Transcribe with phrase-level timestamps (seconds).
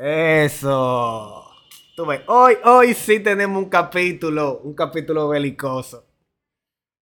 [0.00, 1.44] Eso.
[1.96, 6.04] Tú ves, hoy, hoy sí tenemos un capítulo, un capítulo belicoso.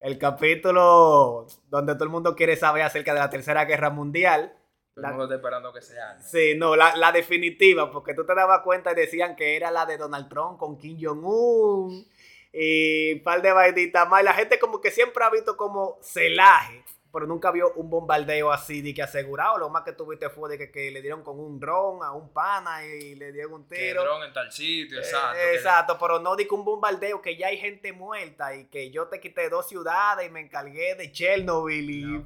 [0.00, 4.52] El capítulo donde todo el mundo quiere saber acerca de la Tercera Guerra Mundial.
[4.94, 6.18] Todo La- el mundo está esperando que sea.
[6.20, 9.84] Sí, no, la, la definitiva, porque tú te dabas cuenta y decían que era la
[9.84, 12.06] de Donald Trump con Kim Jong-un
[12.52, 14.22] y un par de vainitas más.
[14.22, 18.50] Y la gente como que siempre ha visto como celaje, pero nunca vio un bombardeo
[18.52, 19.58] así de que asegurado.
[19.58, 22.32] Lo más que tuviste fue de que, que le dieron con un dron a un
[22.32, 24.02] pana y le dieron un Que tiro.
[24.04, 25.36] dron en tal sitio, Eh, exacto.
[25.38, 28.90] que- exacto, pero no di que un bombardeo, que ya hay gente muerta y que
[28.90, 32.18] yo te quité dos ciudades y me encargué de Chernobyl y de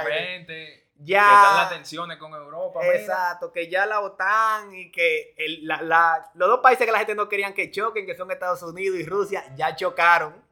[0.00, 0.82] militarmente.
[0.98, 1.20] Ya.
[1.28, 2.80] Que están las tensiones con Europa.
[2.82, 2.94] mira.
[2.94, 6.98] Exacto, que ya la OTAN y que el- la- la- los dos países que la
[6.98, 10.45] gente no querían que choquen, que son Estados Unidos y Rusia, ya chocaron.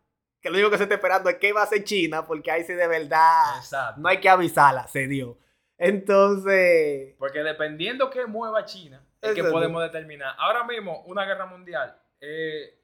[0.45, 2.65] Que lo único que se está esperando es qué va a hacer China, porque ahí
[2.65, 3.99] sí de verdad Exacto.
[3.99, 5.39] no hay que avisarla, se dio.
[5.79, 10.35] Entonces, Porque dependiendo que mueva China, es que podemos determinar.
[10.37, 12.79] Ahora mismo, una guerra mundial, eh,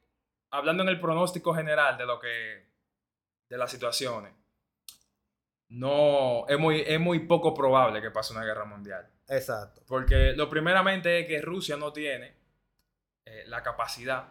[0.50, 2.66] hablando en el pronóstico general de lo que.
[3.50, 4.32] de las situaciones,
[5.68, 6.46] no.
[6.48, 9.06] Es muy, es muy poco probable que pase una guerra mundial.
[9.28, 9.82] exacto.
[9.86, 12.34] Porque lo primeramente es que Rusia no tiene
[13.26, 14.28] eh, la capacidad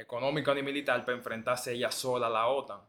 [0.00, 2.80] económica ni militar para enfrentarse ella sola a la OTAN,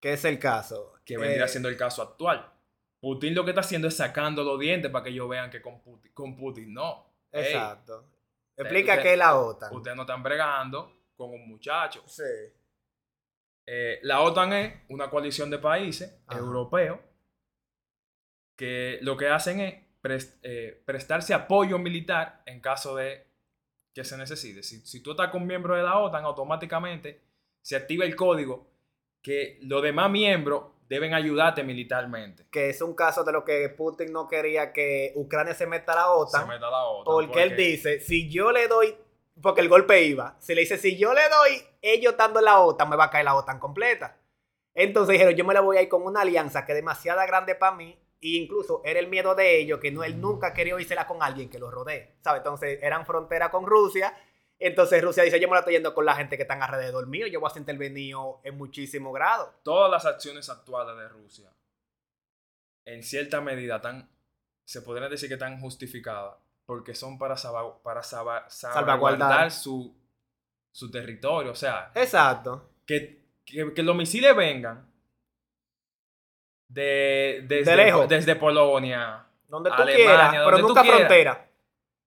[0.00, 0.94] ¿Qué es el caso?
[1.04, 2.52] que vendría Eh, siendo el caso actual.
[3.00, 5.80] Putin lo que está haciendo es sacando los dientes para que ellos vean que con
[5.80, 7.14] Putin, con Putin no.
[7.32, 8.04] Exacto.
[8.56, 9.74] Explica usted- qué es la OTAN.
[9.74, 12.02] Ustedes no están bregando con un muchacho.
[12.06, 12.22] Sí.
[13.66, 16.38] Eh, la OTAN es una coalición de países Ajá.
[16.38, 16.98] europeos
[18.56, 23.27] que lo que hacen es eh, prestarse apoyo militar en caso de
[23.94, 24.62] que se necesite.
[24.62, 27.20] Si, si tú estás con miembro de la OTAN, automáticamente
[27.60, 28.66] se activa el código
[29.22, 32.46] que los demás miembros deben ayudarte militarmente.
[32.50, 35.96] Que es un caso de lo que Putin no quería que Ucrania se meta a
[35.96, 36.42] la OTAN.
[36.42, 37.04] Se meta la OTAN.
[37.04, 38.96] Porque él dice, si yo le doy,
[39.40, 42.88] porque el golpe iba, si le dice, si yo le doy ellos dando la OTAN,
[42.88, 44.16] me va a caer la OTAN completa.
[44.74, 47.54] Entonces dijeron, yo me la voy a ir con una alianza que es demasiado grande
[47.54, 51.06] para mí, e incluso era el miedo de ellos, que no, él nunca quería írsela
[51.06, 52.40] con alguien que lo rodee, ¿sabes?
[52.40, 54.12] Entonces eran frontera con Rusia,
[54.58, 57.26] entonces Rusia dice, yo me la estoy yendo con la gente que están alrededor mío,
[57.28, 59.54] yo voy a ser intervenido en muchísimimo grado.
[59.62, 61.50] todas las acciones actuales de Rusia,
[62.84, 64.10] en cierta medida, tan,
[64.64, 66.34] se podría decir que están justificadas,
[66.66, 68.50] porque son para, saba- para Salvaguardar.
[68.50, 69.96] salvaguardar su,
[70.72, 71.52] su territorio.
[71.52, 72.70] O sea, Exacto.
[72.86, 74.90] que, que, que los misiles vengan
[76.68, 78.08] de, desde, De lejos.
[78.08, 79.24] desde Polonia.
[79.48, 81.00] Donde tú Alemania, quieras, pero tú nunca quieras.
[81.00, 81.48] frontera.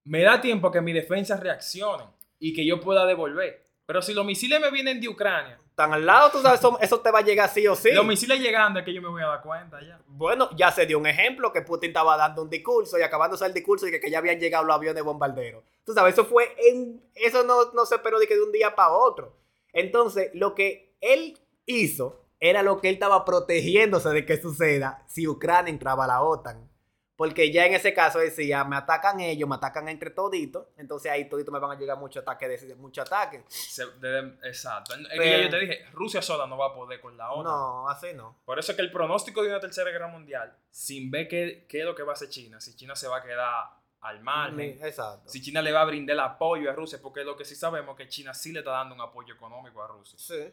[0.04, 2.08] Me da tiempo que mis defensas reaccionen
[2.40, 3.64] y que yo pueda devolver.
[3.86, 7.00] Pero si los misiles me vienen de Ucrania, Tan al lado, tú sabes, eso, eso
[7.00, 7.92] te va a llegar sí o sí.
[7.92, 10.00] los misiles llegando es que yo me voy a dar cuenta ya.
[10.06, 13.54] Bueno, ya se dio un ejemplo que Putin estaba dando un discurso y acabándose el
[13.54, 15.64] discurso y que, que ya habían llegado los aviones bombarderos.
[15.86, 17.02] Tú sabes, eso fue en.
[17.16, 19.38] Eso no, no se esperó de que de un día para otro.
[19.72, 25.28] Entonces, lo que él hizo era lo que él estaba protegiéndose de que suceda si
[25.28, 26.70] Ucrania entraba a la OTAN.
[27.16, 31.30] Porque ya en ese caso decía, me atacan ellos, me atacan entre toditos, entonces ahí
[31.30, 33.44] toditos me van a llegar muchos ataques, de, mucho ataque.
[33.48, 34.96] Se- de- exacto.
[34.96, 37.32] Es que Pero- ya yo te dije, Rusia sola no va a poder con la
[37.32, 37.44] OTAN.
[37.44, 38.40] No, así no.
[38.44, 41.82] Por eso es que el pronóstico de una tercera guerra mundial, sin ver qué, qué
[41.82, 43.66] es lo que va a hacer China, si China se va a quedar
[44.00, 45.30] al margen, Exacto.
[45.30, 47.92] si China le va a brindar el apoyo a Rusia, porque lo que sí sabemos
[48.00, 50.18] es que China sí le está dando un apoyo económico a Rusia.
[50.18, 50.52] Sí.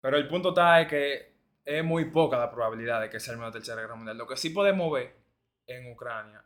[0.00, 3.42] Pero el punto está es que es muy poca la probabilidad de que se arme
[3.42, 4.16] una tercera guerra mundial.
[4.16, 5.16] Lo que sí podemos ver
[5.66, 6.44] en Ucrania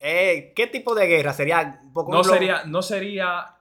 [0.00, 1.80] Eh, ¿Qué tipo de guerra sería?
[1.82, 3.56] un poco no sería, no sería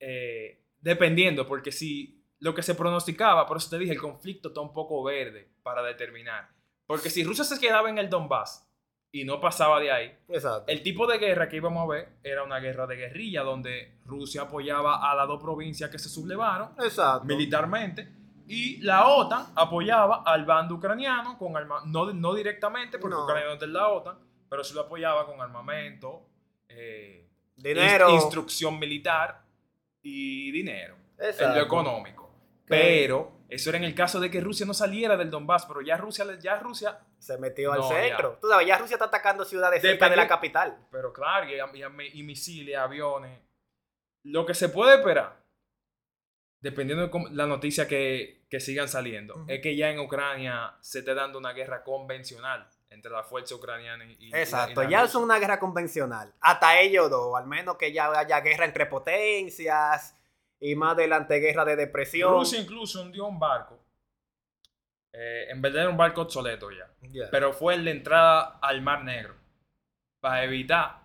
[0.00, 4.60] eh, dependiendo, porque si lo que se pronosticaba, por eso te dije, el conflicto está
[4.60, 6.48] un poco verde para determinar.
[6.86, 8.64] Porque si Rusia se quedaba en el Donbass
[9.10, 10.70] y no pasaba de ahí, Exacto.
[10.70, 14.42] el tipo de guerra que íbamos a ver era una guerra de guerrilla, donde Rusia
[14.42, 17.24] apoyaba a las dos provincias que se sublevaron Exacto.
[17.24, 18.08] militarmente.
[18.48, 23.24] Y la OTAN apoyaba al bando ucraniano con arma no, no directamente, porque No.
[23.24, 26.26] Ucrania no es de la OTAN, pero sí lo apoyaba con armamento,
[26.68, 28.08] eh, Dinero.
[28.08, 29.42] inst- instrucción militar
[30.02, 31.56] y dinero, en Exacto.
[31.58, 32.30] lo económico.
[32.66, 35.96] Pero eso era en el caso de que Rusia no saliera del Donbass, pero ya
[35.96, 38.38] Rusia, ya Rusia, Se metió al No, centro.
[38.40, 40.78] Tú sabes, ya Rusia está atacando ciudades cerca de la capital.
[40.90, 43.40] pero claro, y, y- y misiles, aviones.
[44.22, 45.36] Lo que se puede esperar,
[46.60, 51.00] dependiendo de cómo- la noticia que, que sigan saliendo, es que ya en Ucrania se
[51.00, 54.82] esté dando una guerra convencional entre la fuerza ucraniana y, y la- y Exacto.
[54.82, 56.32] la Ya es una guerra convencional.
[56.40, 57.36] Hasta ellos dos.
[57.36, 60.14] Al menos que ya haya guerra entre potencias.
[60.60, 62.32] Y más adelante guerra de depresión.
[62.32, 63.78] Rusia incluso hundió un barco.
[65.12, 66.90] eh, en verdad era un barco obsoleto ya.
[67.02, 67.28] Ya.
[67.30, 69.34] Pero fue de entrada al Mar Negro.
[70.20, 71.00] Para evitar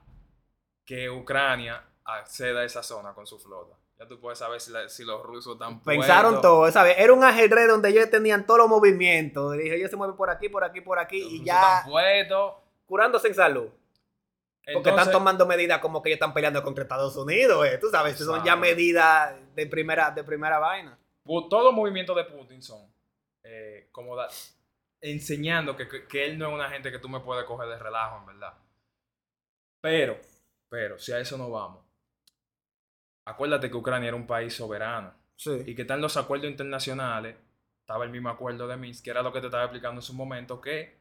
[0.86, 3.76] que Ucrania acceda a esa zona con su flota.
[4.04, 6.96] Ya tú puedes saber si, la- si los rusos están Pensaron todo, ¿sabes?
[6.98, 9.54] Era un ajedrez donde ellos tenían todos los movimientos.
[9.58, 11.92] Dije, ellos se mueven por aquí, por aquí, por aquí Los y rusos ya están
[11.92, 12.54] puestos.
[12.86, 13.70] curándose en salud.
[14.66, 17.78] Porque Entonces, están tomando medidas como que ellos están peleando contra Estados Unidos, eh.
[17.80, 20.98] Tú sabes, son ya medidas de primera, de primera vaina.
[21.26, 22.92] pu- todos los movimientos de Putin son
[23.44, 24.28] eh, como da-
[25.02, 27.78] enseñando que, que- que él no es una gente que tú me puedes coger de
[27.78, 28.54] relajo, en verdad.
[29.82, 30.18] Pero,
[30.70, 31.83] pero, si a eso no vamos,
[33.26, 35.64] acuérdate que Ucrania era un país soberano Sí.
[35.66, 37.36] y que están los acuerdos internacionales,
[37.82, 40.14] estaba el mismo acuerdo de Minsk, que era lo que te estaba explicando en su
[40.14, 40.98] momento, que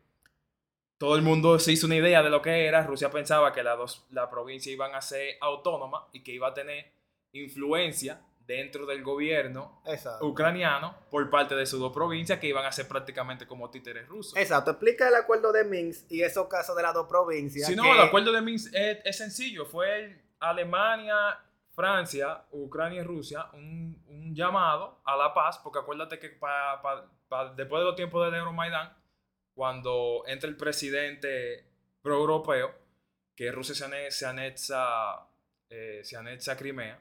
[0.99, 3.77] todo el mundo se hizo una idea de lo que era, Rusia pensaba que las
[3.77, 6.93] dos, la provincia iban a ser autónomas y que iba a tener
[7.33, 10.27] influencia dentro del gobierno Exacto.
[10.27, 14.37] ucraniano por parte de sus dos provincias que iban a ser prácticamente como títeres rusos.
[14.37, 14.73] Exacto.
[14.73, 17.69] Explica el acuerdo de Minsk y esos casos de las dos provincias.
[17.69, 19.65] Si no, que- el acuerdo de Minsk es, es sencillo.
[19.67, 21.39] Fue el Alemania,
[21.75, 27.11] Francia, Ucrania y Rusia un, un llamado a la paz, porque acuérdate que pa- pa-
[27.29, 28.93] pa- después de los tiempos del Euromaidan,
[29.55, 31.67] cuando entra el presidente
[32.03, 32.75] pro-europeo,
[33.35, 35.27] que Rusia se, ane- se anexa,
[35.71, 37.01] eh, se anexa a Crimea,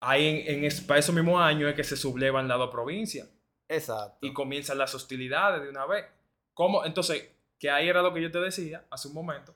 [0.00, 3.28] ahí en, en es- para esos mismos años es que se sublevan las dos provincias
[3.68, 4.24] Exacto.
[4.26, 6.06] y comienzan las hostilidades de una vez.
[6.54, 6.84] ¿Cómo?
[6.84, 7.28] Entonces,
[7.58, 9.54] que ahí era lo que yo te decía hace un momento,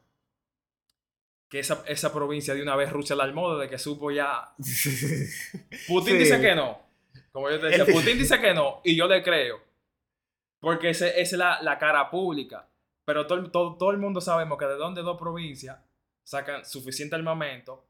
[1.51, 4.55] que esa, esa provincia de una vez Rusia la armó desde que supo ya...
[5.89, 6.19] Putin Sí.
[6.19, 6.79] dice que no.
[7.33, 9.61] Como yo te decía, Putin dice que no y yo le creo.
[10.61, 12.69] Porque esa es la, la cara pública.
[13.05, 15.79] Pero todo, el- todo, todo el mundo sabemos que de donde dos provincias
[16.23, 17.85] sacan suficiente armamento,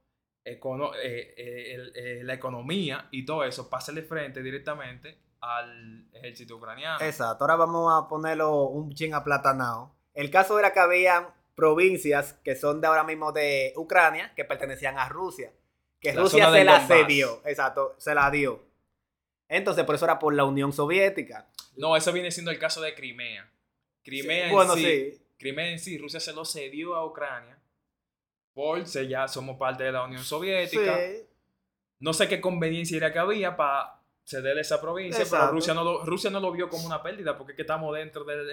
[0.44, 7.04] econo- eh, eh, eh, la economía y todo eso, hacerle frente directamente al ejército ucraniano.
[7.04, 7.44] Exacto.
[7.44, 9.94] Ahora vamos a ponerlo un ching aplatanado.
[10.14, 11.26] El caso era que habían
[11.60, 15.52] provincias que son de ahora mismo de Ucrania que pertenecían a Rusia.
[16.00, 17.42] Que La Rusia se la cedió.
[17.44, 17.94] Exacto.
[17.98, 18.64] Se la dio.
[19.46, 21.46] Entonces, por eso era por la Unión Soviética.
[21.76, 23.52] No, eso viene siendo el caso de Crimea.
[24.02, 25.22] Crimea en bueno, sí, sí.
[25.38, 27.58] Crimea en sí, Rusia se lo cedió a Ucrania.
[28.54, 30.96] Por ya somos parte de la Unión Soviética.
[30.96, 31.26] Sí.
[31.98, 35.46] No sé qué conveniencia era que había para ceder esa provincia, Exacto.
[35.46, 37.94] pero Rusia no, lo, Rusia no lo vio como una pérdida porque es que estamos
[37.94, 38.50] dentro del...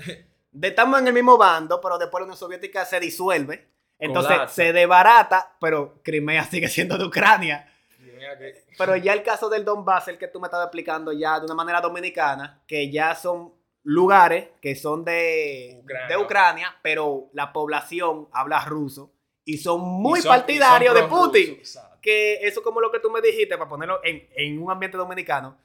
[0.52, 3.68] De- estamos en el mismo bando, pero después la Unión Soviética se disuelve.
[4.00, 4.56] Entonces Colapsa.
[4.56, 7.72] se debarata, pero Crimea sigue siendo de Ucrania.
[7.98, 11.46] Que- Pero ya el caso del Donbass, el que tú me estabas explicando ya de
[11.46, 13.54] una manera dominicana, que ya son
[13.84, 16.08] lugares que son de Ucrania.
[16.08, 19.12] de Ucrania, pero la población habla ruso
[19.46, 21.62] y son muy y son- partidarios de Putin.
[22.02, 25.58] Que eso como lo que tú me dijiste, para ponerlo en, en un ambiente dominicano,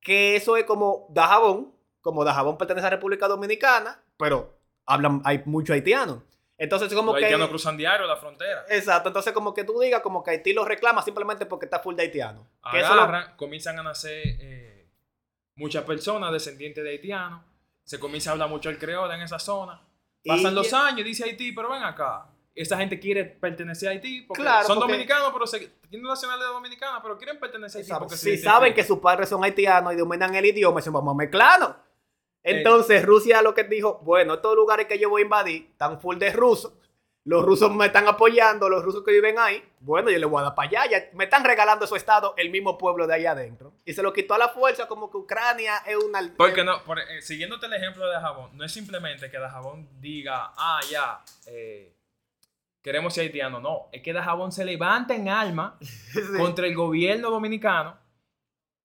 [0.00, 5.72] que eso es como Dajabón, como Dajabón pertenece a República Dominicana, pero hablan, hay mucho
[5.72, 6.22] haitiano.
[6.58, 7.26] Entonces como Los que...
[7.26, 8.64] haitianos cruzan diario la frontera.
[8.68, 11.94] Exacto, entonces como que tú digas como que Haití lo reclama simplemente porque está full
[11.94, 12.46] de haitiano.
[12.70, 14.88] Que eso lo- Agarran, comienzan a nacer eh,
[15.54, 17.42] muchas personas descendientes de haitianos.
[17.84, 19.80] Se comienza a hablar mucho el creol en esa zona.
[20.24, 22.26] y- Pasan los años, dice Haití, pero ven acá.
[22.56, 26.48] Esa gente quiere pertenecer a Haití porque Claro, son porque- dominicanos, pero se, tienen nacionalidad
[26.48, 29.96] dominicana, pero quieren pertenecer a Haití porque si saben que sus padres son haitianos y
[29.96, 31.70] dominan el idioma, dicen, vamos a mezclarnos.
[32.48, 32.58] Eh.
[32.58, 36.16] Entonces Rusia lo que dijo, bueno, estos lugares que yo voy a invadir están full
[36.18, 36.72] de rusos.
[37.24, 39.62] Los rusos me están apoyando, los rusos que viven ahí.
[39.80, 40.90] Bueno, yo les voy a dar para allá.
[40.90, 43.74] ya me están regalando su estado, el mismo pueblo de allá adentro.
[43.84, 46.20] Y se lo quitó a la fuerza como que Ucrania es una...
[46.38, 50.52] Porque no, por- eh, siguiéndote el ejemplo de Dajabón, no es simplemente que Dajabón diga,
[50.56, 51.92] ah, ya, eh,
[52.80, 53.60] queremos ser haitianos.
[53.60, 56.20] No, es que Dajabón se levanta en alma Sí.
[56.38, 57.98] contra el gobierno dominicano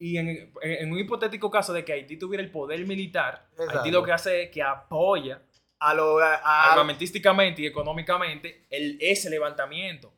[0.05, 3.77] y en, un hipotético caso de que Haití tuviera el poder militar, Exacto.
[3.79, 5.41] Haití lo que hace es que apoya
[5.79, 6.19] a lo...
[6.19, 10.11] a- a- armamentísticamente y económicamente el, ese levantamiento.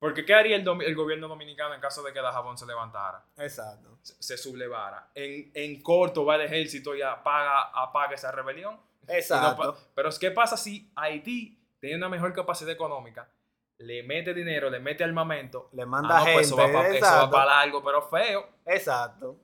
[0.00, 3.24] Porque ¿qué haría el, el gobierno dominicano en caso de que Dajabón se levantara?
[3.36, 3.98] Exacto.
[4.02, 5.10] Se, se sublevara.
[5.14, 8.74] En, en corto va el ejército y apaga, apaga esa rebelión.
[9.08, 9.74] No Exacto.
[9.74, 13.28] pa- pero ¿qué pasa si Haití tiene una mejor capacidad económica?
[13.78, 15.68] Le mete dinero, le mete armamento.
[15.72, 16.32] Le Ah, manda no, gente.
[16.34, 17.36] pues eso va para exacto.
[17.38, 18.48] largo, pero feo.
[18.66, 19.36] exacto.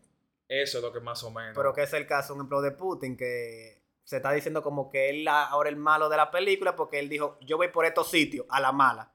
[0.49, 1.53] Eso es lo que más o menos.
[1.55, 5.09] Pero que es el caso, un ejemplo, de Putin, que se está diciendo como que
[5.09, 8.45] él ahora el malo de la película porque él dijo, yo voy por estos sitios,
[8.50, 9.11] a la mala.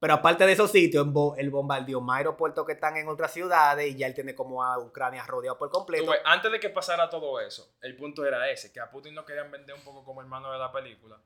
[0.00, 3.32] Pero aparte de esos sitios, él bo- él bombardeó más aeropuertos que están en otras
[3.32, 6.12] ciudades y ya él tiene como a Ucrania rodeado por completo.
[6.12, 9.24] ves, antes de que pasara todo eso, el punto era ese, que a Putin lo
[9.24, 11.20] querían vender un poco como hermano de la película.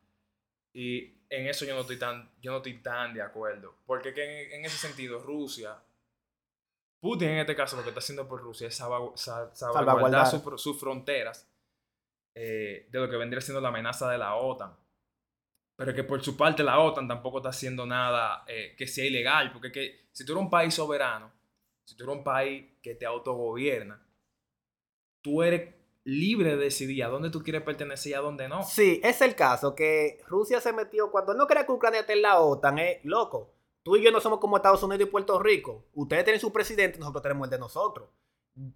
[0.74, 3.74] Y en eso yo no estoy tan, yo no estoy tan de acuerdo.
[3.86, 5.76] Porque que en, en ese sentido, Rusia,
[7.00, 10.62] Putin en este caso lo que está haciendo por Rusia es salvagu- sa- salvaguardar sus
[10.62, 11.48] sus fronteras
[12.34, 14.74] eh, de lo que vendría siendo la amenaza de la OTAN.
[15.76, 19.52] Pero que por su parte la OTAN tampoco está haciendo nada eh, que sea ilegal,
[19.52, 21.32] porque que, si tú eres un país soberano,
[21.84, 24.00] si tú eres un país que te autogobierna,
[25.22, 28.64] tú eres libre de decidir a dónde tú quieres pertenecer y a dónde no.
[28.64, 32.22] Sí, es el caso que Rusia se metió cuando no quería que Ucrania esté en
[32.22, 33.52] la OTAN, es loco.
[33.82, 35.84] Tú y yo no somos como Estados Unidos y Puerto Rico.
[35.94, 38.08] Ustedes tienen su presidente, nosotros tenemos el de nosotros.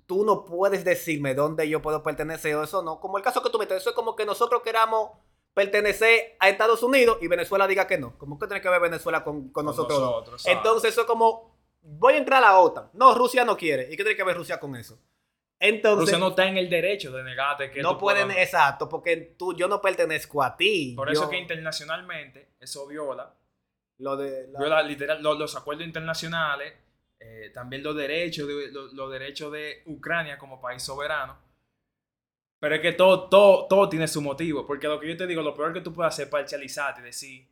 [0.06, 2.98] Tú no puedes decirme dónde yo puedo pertenecer o eso no.
[2.98, 5.10] Como el caso que tú metes, eso es como que nosotros queramos
[5.54, 8.18] pertenecer a Estados Unidos y Venezuela diga que no.
[8.18, 10.00] ¿Cómo que tiene que ver Venezuela con, con nosotros?
[10.00, 10.46] nosotros.
[10.46, 12.90] Entonces eso es como, voy a entrar a la OTAN.
[12.94, 13.84] No, Rusia no quiere.
[13.84, 14.98] ¿Y qué tiene que ver Rusia con eso?
[15.58, 19.16] Entonces, Rusia no está en el derecho de negarte que no pueden, puedas- exacto, porque
[19.38, 20.92] tú, yo no pertenezco a ti.
[20.94, 23.34] Por Yo- eso que internacionalmente eso viola,
[23.98, 26.74] lo de la- viola literal lo- los, acuerdos internacionales,
[27.18, 31.38] eh, también los derechos, de, los, los derechos de Ucrania como país soberano.
[32.60, 35.40] Pero es que todo, todo, todo tiene su motivo, porque lo que yo te digo,
[35.42, 37.48] lo peor que tú puedes hacer es parcializarte y decir,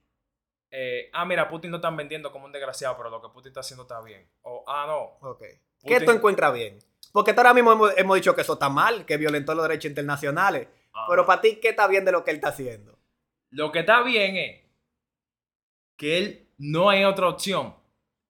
[0.70, 3.60] eh, ah, mira, Putin lo están vendiendo como un desgraciado, pero lo que Putin está
[3.60, 4.26] haciendo está bien.
[4.42, 5.40] O, ah, no, Ok.
[5.40, 6.78] ¿Qué Putin- tú encuentras bien?
[7.14, 10.66] Porque ahora mismo hemos, hemos dicho que eso está mal, que violentó los derechos internacionales.
[10.92, 12.98] ah, Pero para ti, ¿qué está bien de lo que él está haciendo?
[13.50, 14.62] Lo que está bien es
[15.96, 17.76] que él no hay otra opción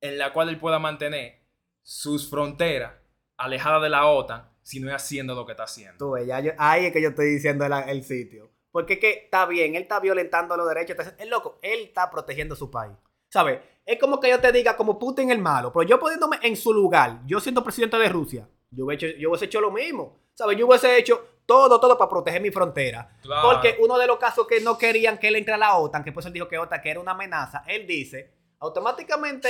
[0.02, 1.40] en la cual él pueda mantener
[1.82, 2.92] sus fronteras
[3.38, 5.96] alejadas de la OTAN si no es haciendo lo que está haciendo.
[5.96, 8.50] Tú ves, ya yo- ahí es que yo estoy diciendo el, el sitio.
[8.70, 10.98] Porque es que está bien, él está violentando los derechos.
[10.98, 12.94] está- Es loco, él está protegiendo su país.
[13.30, 13.60] ¿Sabes?
[13.86, 16.72] Es como que yo te diga, como Putin el malo, pero yo poniéndome en su
[16.72, 20.18] lugar, yo siendo presidente de Rusia, yo hubiese hecho, yo hubiese hecho lo mismo.
[20.34, 20.58] ¿Sabes?
[20.58, 23.08] Yo hubiese hecho todo, todo para proteger mi frontera.
[23.22, 23.48] Claro.
[23.50, 26.10] Porque uno de los casos que no querían que él entre a la OTAN, que
[26.12, 29.48] pues él dijo que OTAN que era una amenaza, él dice, automáticamente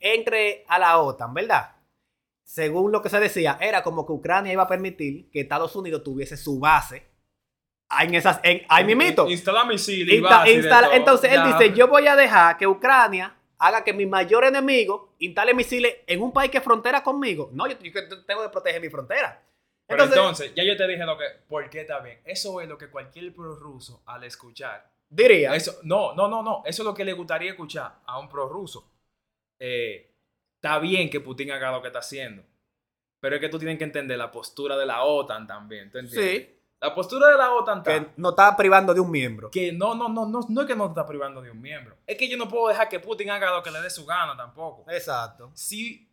[0.00, 1.72] entre a la OTAN, ¿verdad?
[2.44, 6.02] Según lo que se decía, era como que Ucrania iba a permitir que Estados Unidos
[6.02, 7.06] tuviese su base
[8.00, 9.28] en esas, en, ahí mismito.
[9.28, 11.46] Instala misiles Insta- instala- entonces él Ya.
[11.58, 16.22] dice, yo voy a dejar que Ucrania haga que mi mayor enemigo instale misiles en
[16.22, 17.50] un país que frontera conmigo.
[17.52, 19.42] No, yo, yo tengo que proteger mi frontera.
[19.86, 22.20] Pero Entonces, entonces, ya yo te dije lo que, por qué está bien.
[22.24, 24.90] Eso es lo que cualquier prorruso al escuchar.
[25.08, 26.62] diría, Eso, no, no, no, no.
[26.66, 28.92] Eso es lo que le gustaría escuchar a un prorruso.
[29.58, 30.14] Eh,
[30.56, 32.42] está bien que Putin haga lo que está haciendo.
[33.18, 35.90] Pero es que tú tienes que entender la postura de la OTAN también.
[35.90, 36.46] ¿tú entiendes?
[36.48, 39.50] sí, La postura de la OTAN está que no está privando de un miembro.
[39.50, 41.96] que no, no, no, no, no es que no está privando de un miembro.
[42.06, 44.36] Es que yo no puedo dejar que Putin haga lo que le dé su gana
[44.36, 44.84] tampoco.
[44.88, 45.50] Exacto.
[45.54, 46.08] Sí,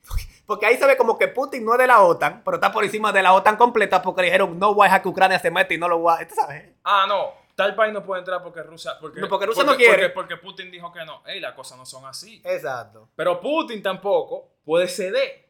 [0.45, 2.83] Porque ahí se ve como que Putin no es de la OTAN, pero está por
[2.83, 5.51] encima de la OTAN completa porque le dijeron no voy a dejar que Ucrania se
[5.51, 6.27] meta y no lo voy a...
[6.27, 6.73] ¿tú ¿Sabes?
[6.83, 10.09] ah, no, tal país no puede entrar porque Rusia, porque, No, porque Rusia no quiere.
[10.09, 11.21] Porque, porque Putin dijo que no.
[11.27, 12.41] Ey, las cosas no son así.
[12.43, 13.09] Exacto.
[13.15, 15.45] Pero Putin tampoco puede ceder.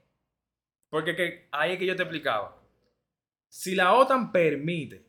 [0.90, 2.56] Porque que, ahí es que yo te explicaba.
[3.48, 5.05] Si la OTAN permite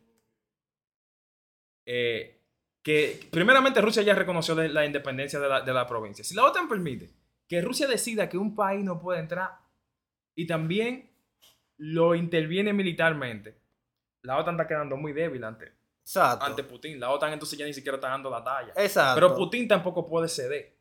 [1.87, 2.43] eh,
[2.83, 6.25] que, primeramente Rusia ya reconoció la independencia de la, de la provincia.
[6.25, 7.11] Si la OTAN permite
[7.49, 9.59] que Rusia decida que un país no puede entrar
[10.35, 11.11] y también
[11.79, 13.57] lo interviene militarmente,
[14.23, 16.45] la OTAN está quedando muy débil ante, Exacto.
[16.45, 17.01] ante Putin.
[17.01, 18.73] La OTAN entonces ya ni siquiera está dando la talla.
[18.77, 19.15] Exacto.
[19.15, 20.77] Pero Putin tampoco puede ceder.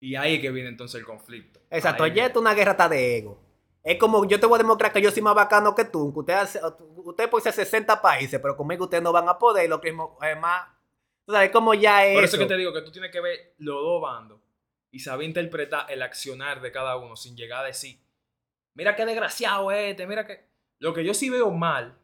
[0.00, 1.60] Y ahí es que viene entonces el conflicto.
[1.70, 3.40] Exacto, Ahí ya es una guerra está de ego.
[3.82, 6.12] Es como yo te voy a demostrar que yo soy más bacano que tú.
[6.12, 6.60] que Usted, hace,
[7.04, 9.68] usted puede ser 60 países, pero conmigo ustedes no van a poder.
[9.68, 9.94] Lo que es
[10.40, 10.68] más.
[11.24, 12.14] Tú sabes cómo ya es.
[12.14, 14.40] Por eso que te digo que tú tienes que ver los dos bandos
[14.90, 17.98] y saber interpretar el accionar de cada uno sin llegar a decir,
[18.74, 20.48] mira qué desgraciado es este, mira que...
[20.78, 21.98] Lo que yo sí veo mal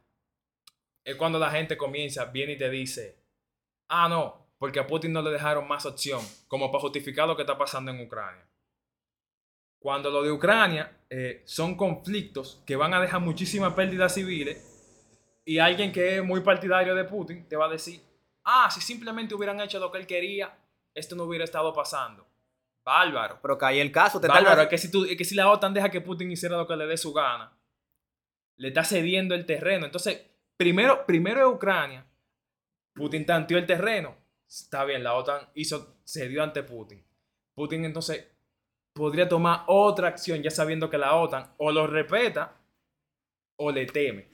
[1.04, 3.18] es cuando la gente comienza, viene y te dice,
[3.88, 7.42] ah, no, porque a Putin no le dejaron más opción, como para justificar lo que
[7.42, 8.44] está pasando en Ucrania.
[9.78, 14.69] Cuando lo de Ucrania eh, son conflictos que van a dejar muchísimas pérdidas civiles
[15.44, 18.00] y alguien que es muy partidario de Putin te va a decir,
[18.44, 20.56] ah, si simplemente hubieran hecho lo que él quería,
[20.94, 22.26] esto no hubiera estado pasando.
[22.84, 23.38] Bárbaro.
[23.40, 24.20] Pero que ahí el caso.
[24.20, 26.56] Te Bárbaro, es que, si tú, es que si la OTAN deja que Putin hiciera
[26.56, 27.52] lo que le dé su gana,
[28.56, 29.86] le está cediendo el terreno.
[29.86, 30.20] Entonces,
[30.56, 32.06] primero, primero es Ucrania,
[32.94, 34.16] Putin tanteó el terreno.
[34.48, 37.04] Está bien, la OTAN hizo, cedió ante Putin.
[37.54, 38.26] Putin entonces
[38.92, 42.56] podría tomar otra acción ya sabiendo que la OTAN o lo respeta
[43.56, 44.28] o le teme.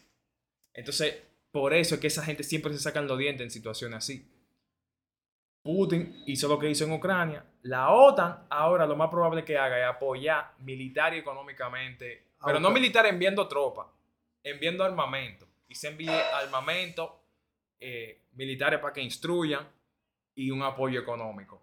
[0.76, 1.16] Entonces,
[1.50, 4.30] por eso es que esa gente siempre se sacan los dientes en situaciones así.
[5.62, 7.44] Putin hizo lo que hizo en Ucrania.
[7.62, 12.70] La OTAN ahora lo más probable que haga es apoyar militar y económicamente, pero no
[12.70, 13.86] militar enviando tropas,
[14.44, 15.48] enviando armamento.
[15.66, 17.20] Y se envíe armamento
[17.80, 19.66] eh, militares para que instruyan
[20.36, 21.62] y un apoyo económico.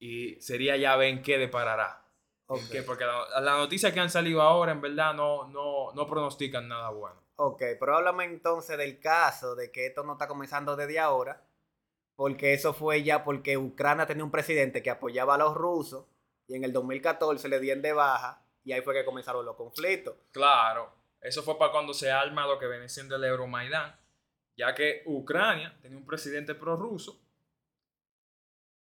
[0.00, 2.02] Y sería ya ver en qué deparará.
[2.48, 2.62] En Ok.
[2.72, 6.66] qué, porque las la noticias que han salido ahora en verdad no, no, no pronostican
[6.66, 7.25] nada bueno.
[7.36, 11.42] Ok, pero háblame entonces del caso de que esto no está comenzando desde ahora.
[12.16, 16.06] porque eso fue ya porque Ucrania tenía un presidente que apoyaba a los rusos
[16.48, 20.16] y en el 2014 le dieron de baja y ahí fue que comenzaron los conflictos.
[20.32, 23.94] Claro, eso fue para cuando se arma lo que viene siendo el Euromaidán,
[24.56, 27.20] ya que Ucrania tenía un presidente prorruso.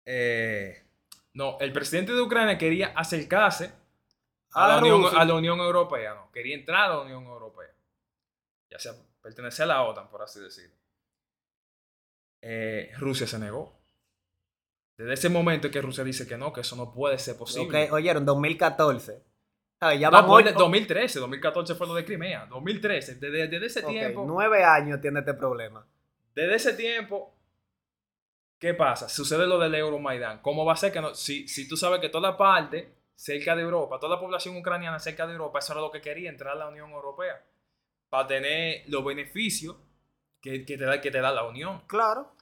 [0.04, 0.86] Eh,
[1.34, 3.72] no, el presidente de Ucrania quería acercarse
[4.52, 7.74] a, la Unión, a la Unión Europea, no, quería entrar a la Unión Europea,
[8.70, 8.92] ya sea
[9.22, 10.76] pertenecer a la OTAN, por así decirlo.
[12.42, 13.76] Eh, Rusia se negó.
[14.96, 17.86] Desde ese momento que Rusia dice que no, que eso no puede ser posible.
[17.86, 19.22] Ok, oyeron, 2014.
[19.80, 22.46] Ya no, vamos 2013, 2014 fue lo de Crimea.
[22.46, 24.24] 2013, desde, desde ese okay, tiempo.
[24.26, 25.86] Nueve años tiene este problema.
[26.34, 27.34] Desde ese tiempo,
[28.58, 29.08] ¿qué pasa?
[29.08, 30.40] Sucede lo del Euromaidán.
[30.40, 31.14] ¿Cómo va a ser que no?
[31.14, 35.26] Si, si tú sabes que toda parte cerca de Europa, toda la población ucraniana cerca
[35.26, 37.42] de Europa, eso era lo que quería, entrar a la Unión Europea.
[38.16, 39.76] Para tener los beneficios
[40.40, 41.82] que, que, te, da, que te da la Unión.
[41.86, 42.34] Claro.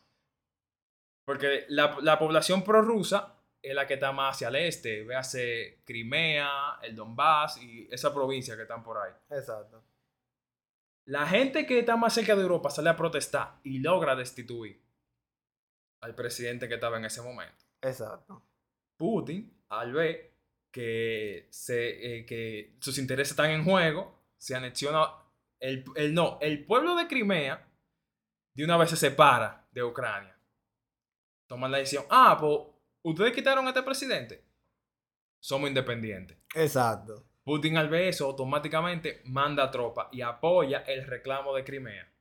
[1.26, 5.02] Porque la, la población prorrusa es la que está más hacia el este.
[5.02, 9.10] Véase Crimea, el Donbass y esa provincia que están por ahí.
[9.30, 9.82] Exacto.
[11.06, 14.80] La gente que está más cerca de Europa sale a protestar y logra destituir
[16.02, 17.64] al presidente que estaba en ese momento.
[17.82, 18.44] Exacto.
[18.96, 20.34] Putin, al ver
[20.70, 25.23] que, se, eh, que sus intereses están en juego, se anexiona.
[25.64, 27.66] El, el, no, el pueblo de Crimea
[28.54, 30.38] de una vez se separa de Ucrania.
[31.48, 32.04] Toman la decisión.
[32.10, 32.60] Ah, pues
[33.02, 34.44] ustedes quitaron a este presidente.
[35.40, 36.36] Somos independientes.
[36.54, 37.24] Exacto.
[37.44, 42.12] Putin al ver eso automáticamente manda tropas y apoya el reclamo de Crimea.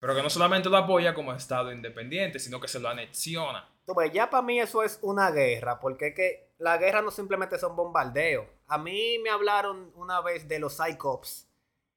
[0.00, 3.68] Pero que no solamente lo apoya como Estado independiente, sino que se lo anexiona.
[4.14, 7.76] Ya para mí eso es una guerra, porque es que la guerra no simplemente son
[7.76, 8.46] bombardeos.
[8.66, 11.50] A mí me hablaron una vez de los psychops.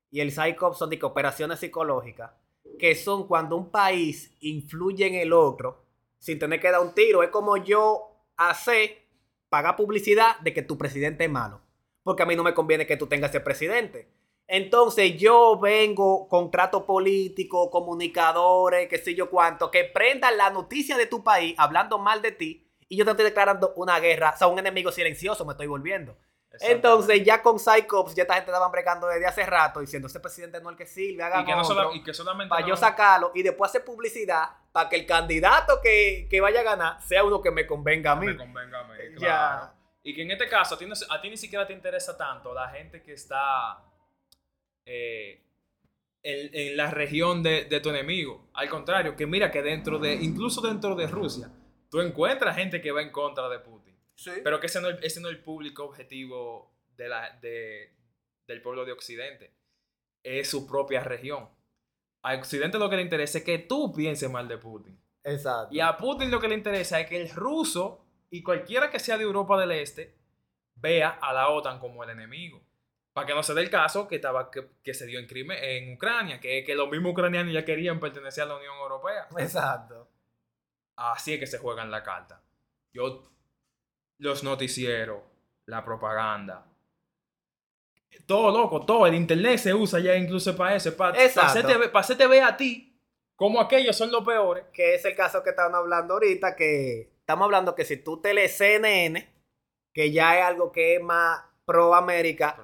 [0.09, 2.31] Y el psychops son de operaciones psicológicas,
[2.79, 5.85] que son cuando un país influye en el otro
[6.19, 7.23] sin tener que dar un tiro.
[7.23, 8.97] Es como yo hacer,
[9.49, 11.61] pagar publicidad de que tu presidente es malo.
[12.03, 14.09] Porque a mí no me conviene que tú tengas ese presidente.
[14.47, 21.05] Entonces yo vengo, contrato político, comunicadores, qué sé yo cuánto, que prendan la noticia de
[21.05, 24.47] tu país hablando mal de ti y yo te estoy declarando una guerra, o sea,
[24.47, 26.17] un enemigo silencioso me estoy volviendo.
[26.61, 30.59] Entonces, ya con Psychops, ya esta gente estaba bregando desde hace rato diciendo: ese presidente
[30.61, 32.49] no es el que sirve, haga y que, no y que solamente.
[32.49, 36.63] Para yo sacarlo y después hacer publicidad para que el candidato que, que, vaya a
[36.63, 38.27] ganar sea uno que me convenga a mí.
[38.27, 39.71] Me convenga a mí, claro.
[40.03, 42.69] Y que en este caso, a ti, a ti, ni siquiera te interesa tanto la
[42.69, 43.83] gente que está
[44.85, 45.43] eh,
[46.23, 48.49] en, en, la región de, de tu enemigo.
[48.53, 51.49] Al contrario, que mira que dentro de, incluso dentro de Rusia,
[51.89, 53.86] tú encuentras gente que va en contra de Putin.
[54.25, 57.95] Pero que ese no, es, el público objetivo de la, de,
[58.47, 59.53] del pueblo de Occidente.
[60.23, 61.49] Es su propia región.
[62.23, 64.99] A Occidente lo que le interesa es que tú pienses mal de Putin.
[65.23, 65.73] Exacto.
[65.73, 69.17] Y a Putin lo que le interesa es que el ruso y cualquiera que sea
[69.17, 70.17] de Europa del Este
[70.75, 72.61] vea a la OTAN como el enemigo.
[73.13, 76.39] Para que no se dé el caso que, estaba, que, se dio en, en Ucrania,
[76.39, 79.27] que, que los mismos ucranianos ya querían pertenecer a la Unión Europea.
[79.39, 80.07] Exacto.
[80.95, 82.43] Así es que se juegan la carta.
[82.93, 83.23] Yo
[84.19, 85.21] los noticieros,
[85.65, 86.65] la propaganda.
[88.25, 89.07] Todo loco, todo.
[89.07, 90.95] El internet se usa ya incluso para eso.
[90.95, 92.99] Para, para hacerte, ver a ti
[93.35, 94.65] como aquellos son los peores.
[94.73, 98.33] Que es el caso que estaban hablando ahorita, que estamos hablando que si tú te
[98.33, 99.29] lees CNN,
[99.93, 102.57] que ya es algo que es más pro América,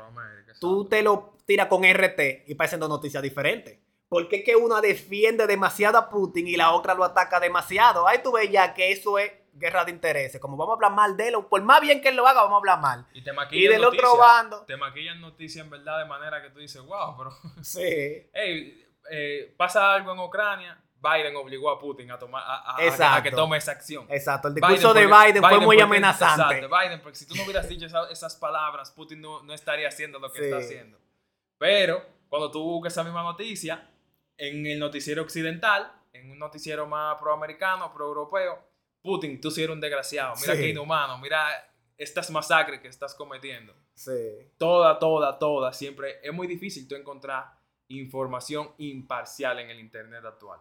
[0.60, 3.80] tú te lo tiras con RT y parecen dos noticias diferentes.
[4.08, 8.08] Porque es que una defiende demasiado a Putin y la otra lo ataca demasiado.
[8.08, 10.40] Ahí tú ves ya que eso es guerra de intereses.
[10.42, 12.56] Como vamos a hablar mal de él, por más bien que él lo haga, vamos
[12.56, 13.06] a hablar mal.
[13.14, 14.66] Y, te y del otro bando.
[14.66, 17.32] Te maquillan noticias en verdad de manera que tú dices, wow, pero.
[17.64, 18.30] Sí.
[18.34, 20.80] hey, eh, pasa algo en Ucrania.
[21.04, 24.06] Biden obligó a Putin a tomar a, que tome esa acción.
[24.10, 26.56] Exacto, el discurso de Biden, fue muy amenazante.
[26.56, 30.18] Exacto, Biden, porque si tú no hubieras dicho esas, palabras, Putin no, no, estaría haciendo
[30.20, 30.98] lo que está haciendo.
[31.58, 33.86] Pero cuando tú buscas esa misma noticia
[34.38, 38.73] en el noticiero occidental, en un noticiero más proamericano, pro-europeo,
[39.04, 41.46] Putin, tú sí eres un desgraciado, mira qué inhumano, mira
[41.98, 43.76] estas masacres que estás cometiendo.
[43.94, 44.12] Sí.
[44.58, 47.46] Toda, toda, toda, siempre es muy difícil tú encontrar
[47.90, 50.60] información imparcial en el Internet actual.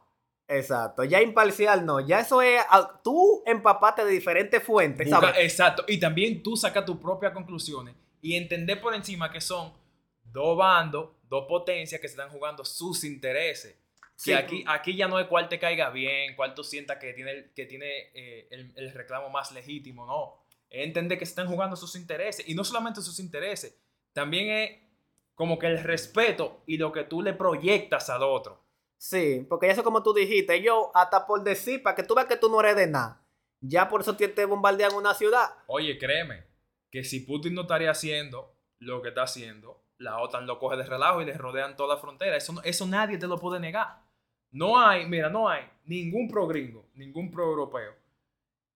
[0.48, 5.08] Exacto, ya imparcial no, ya eso es, ah, tú empapate de diferentes fuentes.
[5.08, 5.34] ¿sabes?
[5.38, 9.72] Exacto, y también tú sacas tus propias conclusiones y entender por encima que son
[10.24, 13.76] dos bandos, dos potencias que se están jugando sus intereses
[14.30, 17.66] aquí, aquí ya no es cuál te caiga bien, cuál tú sientas que tiene, que
[17.66, 20.44] tiene eh, el, reclamo más legítimo, no.
[20.70, 23.78] Entender que están jugando sus intereses y no solamente sus intereses,
[24.12, 24.80] también es
[25.34, 28.62] como que el respeto y lo que tú le proyectas al otro.
[28.96, 32.36] Sí, porque eso como tú dijiste, ellos hasta por decir, para que tú veas que
[32.36, 33.20] tú no eres de nada,
[33.60, 35.50] ya por eso te, te bombardean una ciudad.
[35.66, 36.44] Oye, créeme,
[36.90, 40.84] que si Putin no estaría haciendo lo que está haciendo, la OTAN lo coge de
[40.84, 42.36] relajo y le rodean toda la frontera.
[42.36, 44.01] Eso, eso nadie te lo puede negar.
[44.52, 47.94] No hay, mira, no hay ningún pro gringo, ningún pro europeo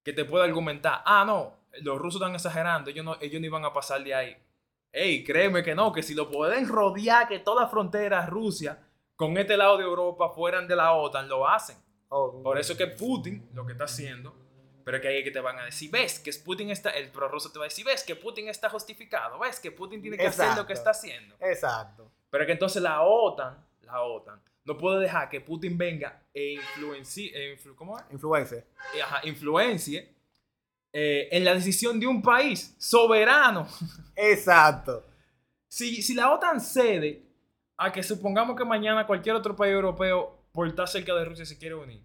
[0.03, 3.65] que te pueda argumentar, ah, no, los rusos están exagerando, ellos no, ellos no iban
[3.65, 4.37] a pasar de ahí.
[4.91, 8.79] Ey, créeme que no, que si lo pueden rodear, que toda la frontera Rusia
[9.17, 11.77] con este lado de Europa fueran de la OTAN, lo hacen.
[12.09, 14.33] Oh, Por eso es que Putin lo que está haciendo,
[14.85, 17.59] pero que es que te van a decir, ves que Putin está, el prorruso te
[17.59, 20.65] va a decir, ves que Putin está justificado, ves que Putin tiene que hacer lo
[20.65, 21.35] que está haciendo.
[21.41, 22.09] Exacto.
[22.29, 27.31] Pero que entonces la OTAN, la OTAN, no puede dejar que Putin venga e influencie,
[27.55, 28.03] influ- ¿cómo es?
[28.11, 28.65] Influencia.
[28.93, 30.13] Eh, ajá, influencie
[30.93, 33.65] eh, en la decisión de un país soberano.
[34.15, 35.05] Exacto.
[35.69, 37.23] Si, si la OTAN cede
[37.77, 41.57] a que supongamos que mañana cualquier otro país europeo, por estar cerca de Rusia, se
[41.57, 42.03] quiere unir,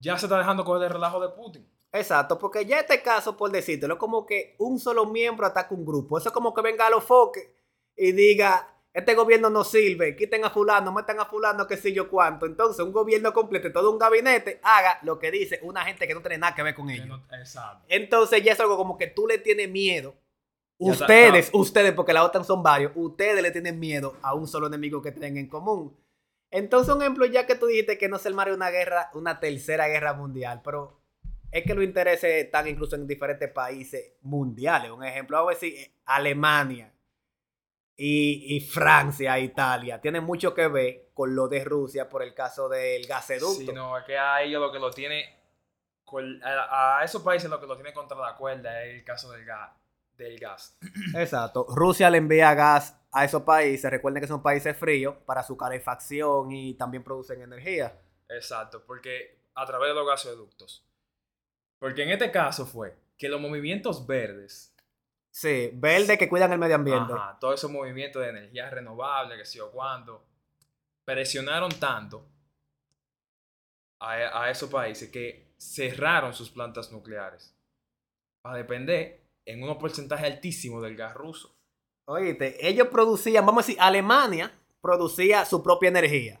[0.00, 1.66] ya se está dejando coger el relajo de Putin.
[1.92, 5.84] Exacto, porque ya este caso, por decírtelo, es como que un solo miembro ataca un
[5.84, 6.18] grupo.
[6.18, 7.48] Eso es como que venga a los foques
[7.96, 12.08] y diga, este gobierno no sirve, quiten a fulano, metan a fulano, qué sé yo
[12.10, 12.46] cuánto.
[12.46, 16.20] Entonces, un gobierno completo, todo un gabinete, haga lo que dice una gente que no
[16.20, 17.06] tiene nada que ver con Que ellos.
[17.06, 17.84] no- exacto.
[17.88, 20.14] Entonces, ya es algo como que tú le tienes miedo.
[20.78, 21.58] Ya Ustedes, está.
[21.58, 25.12] ustedes, porque la OTAN son varios, ustedes le tienen miedo a un solo enemigo que
[25.12, 25.94] tienen en común.
[26.50, 29.86] Entonces, un ejemplo, ya que tú dijiste que no se armaría una guerra, una tercera
[29.88, 31.00] guerra mundial, pero
[31.52, 34.90] es que los intereses están incluso en diferentes países mundiales.
[34.90, 36.92] Un ejemplo, vamos a decir, Alemania
[38.02, 42.66] y, y Francia, Italia, tienen mucho que ver con lo de Rusia por el caso
[42.66, 43.60] del gasoducto.
[43.60, 45.38] Sí, no, es que a ellos lo que lo tiene,
[46.42, 49.72] a esos países lo que lo tiene contra la cuerda es el caso del gas.
[50.16, 50.78] Del gas.
[51.14, 51.66] Exacto.
[51.68, 53.90] Rusia le envía gas a esos países.
[53.90, 58.00] Recuerden que son países fríos para su calefacción y también producen energía.
[58.30, 60.86] Exacto, porque a través de los gasoductos.
[61.78, 64.69] Porque en este caso fue que los movimientos verdes,
[65.30, 67.12] Sí, verde que cuidan el medio ambiente.
[67.12, 70.24] ajá, todos esos movimientos de energía renovable, que sé yo cuándo,
[71.04, 72.26] presionaron tanto
[74.00, 77.54] a, a esos países que cerraron sus plantas nucleares
[78.42, 81.54] para depender en un porcentaje altísimo del gas ruso.
[82.06, 86.40] Oíste, ellos producían, vamos a decir, Alemania producía su propia energía.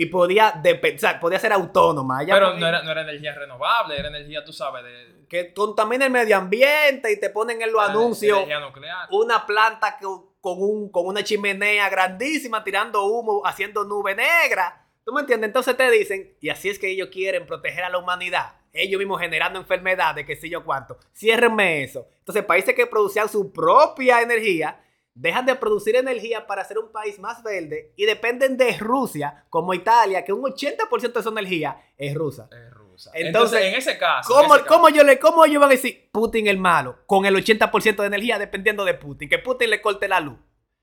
[0.00, 2.22] Y podía, o sea, podía ser autónoma.
[2.22, 5.52] Ella Pero podía- no era, no era energía renovable, era energía, tú sabes, de, Que
[5.52, 9.08] contamina el medio ambiente y te ponen en los era anuncios energía nuclear.
[9.10, 10.06] una planta que-
[10.40, 14.86] con, un, con una chimenea grandísima tirando humo, haciendo nube negra.
[15.04, 15.48] ¿Tú me entiendes?
[15.48, 18.52] Entonces te dicen, y así es que ellos quieren proteger a la humanidad.
[18.72, 20.96] Ellos mismos generando enfermedades, que sé yo cuánto.
[21.12, 22.06] Ciérrenme eso.
[22.20, 24.80] Entonces, países que producían su propia energía
[25.20, 29.74] dejan de producir energía para ser un país más verde y dependen de Rusia, como
[29.74, 32.48] Italia, que un 80% de su energía es rusa.
[32.52, 33.10] Es rusa.
[33.14, 34.32] Entonces, Entonces, en ese caso.
[34.32, 36.98] en ¿Cómo, ese caso- cómo yo le, ¿Cómo ellos van a decir Putin el malo
[37.06, 39.28] con el 80% de energía dependiendo de Putin?
[39.28, 40.38] Que Putin le corte la luz.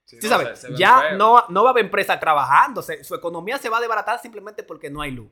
[0.06, 0.60] Sí, ¿Sí no, sabes?
[0.60, 2.82] se- se ve ya no, no va a haber empresa trabajando.
[2.82, 5.32] se- su economía se va a desbaratar simplemente porque no hay luz.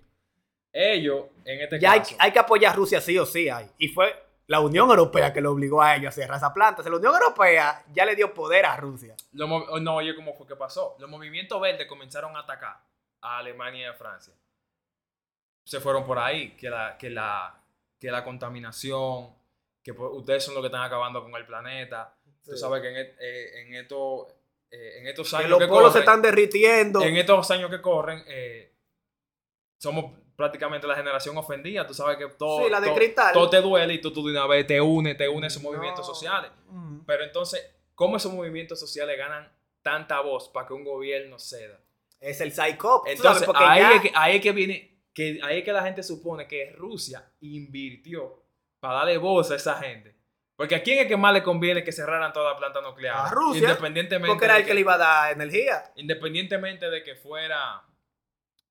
[0.72, 2.16] Ellos, en este Ya hay, caso.
[2.20, 3.50] hay que apoyar a Rusia sí o sí.
[3.50, 3.70] Hay.
[3.78, 4.12] Y fue
[4.48, 6.82] la Unión Europea que lo obligó a ellos a cerrar esa planta.
[6.82, 9.16] O sea, la Unión Europea ya le dio poder a Rusia.
[9.32, 10.96] Lo oh, no, oye, ¿cómo fue que pasó?
[11.00, 12.78] Los movimientos verdes comenzaron a atacar
[13.22, 14.34] a Alemania y a Francia.
[15.66, 17.58] Se fueron por ahí, que la, que la,
[17.98, 19.34] que la contaminación,
[19.82, 22.14] que pues, ustedes son los que están acabando con el planeta.
[22.44, 22.58] Tú Sí.
[22.58, 24.28] sabes que en, et- eh, en, esto-
[24.70, 27.02] eh, en estos Que años los que, polos se están derritiendo.
[27.02, 28.74] en estos años que corren, eh,
[29.78, 31.86] somos prácticamente la generación ofendida.
[31.86, 34.48] Tú sabes que todo, Sí, la de todo, te duele y tú, tú de una
[34.48, 36.52] vez te unes, te unes a esos movimientos sociales.
[36.70, 37.00] Mm.
[37.06, 37.64] Pero entonces,
[37.96, 41.80] ¿cómo esos movimientos sociales ganan tanta voz para que un gobierno ceda?
[42.20, 43.04] Es el psycho.
[43.06, 46.48] Entonces, ahí, es que, ahí es que viene, que ahí es que la gente supone
[46.48, 48.42] que Rusia invirtió
[48.80, 50.16] para darle voz a esa gente.
[50.56, 53.16] Porque a quién es que más le conviene que cerraran toda la planta nuclear.
[53.16, 55.92] A Rusia, Independientemente, porque era el que le iba a dar energía.
[55.96, 57.84] independientemente de que fuera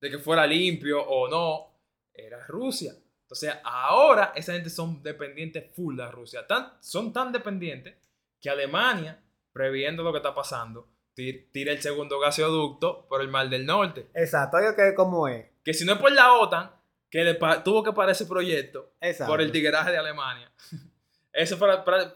[0.03, 1.71] de que fuera limpio o no,
[2.13, 2.93] era Rusia.
[3.21, 6.45] Entonces, ahora esa gente son dependientes full de Rusia.
[6.45, 7.95] Tan, son tan dependientes
[8.41, 9.17] que Alemania,
[9.53, 14.09] previendo lo que está pasando, tir- tira el segundo gasoducto por el Mar del Norte.
[14.13, 14.57] Exacto.
[14.57, 15.45] Oye, que ¿cómo es?
[15.63, 16.71] Que si no es por la OTAN,
[17.09, 19.31] que le tuvo que parar ese proyecto Exacto.
[19.31, 20.51] por el tigueraje de Alemania,
[21.31, 22.13] eso para- para-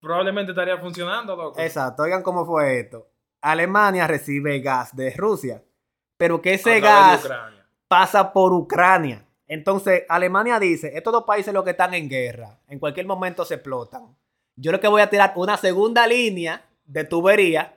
[0.00, 1.60] probablemente estaría funcionando, loco.
[1.60, 3.08] Exacto, oigan cómo fue esto.
[3.40, 5.62] Alemania recibe gas de Rusia,
[6.22, 7.28] pero que ese gas
[7.88, 9.26] pasa por Ucrania.
[9.48, 13.54] Entonces, Alemania dice, estos dos países los que están en guerra, en cualquier momento se
[13.54, 14.16] explotan.
[14.54, 17.74] Yo lo que voy a tirar una segunda línea de tubería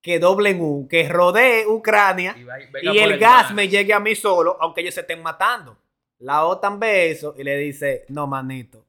[0.00, 3.54] que doblen U, que rodee Ucrania Y, va- el gas mar.
[3.54, 5.76] me llegue a mí solo, aunque ellos se estén matando.
[6.20, 8.86] La OTAN ve eso y le dice, no, manito,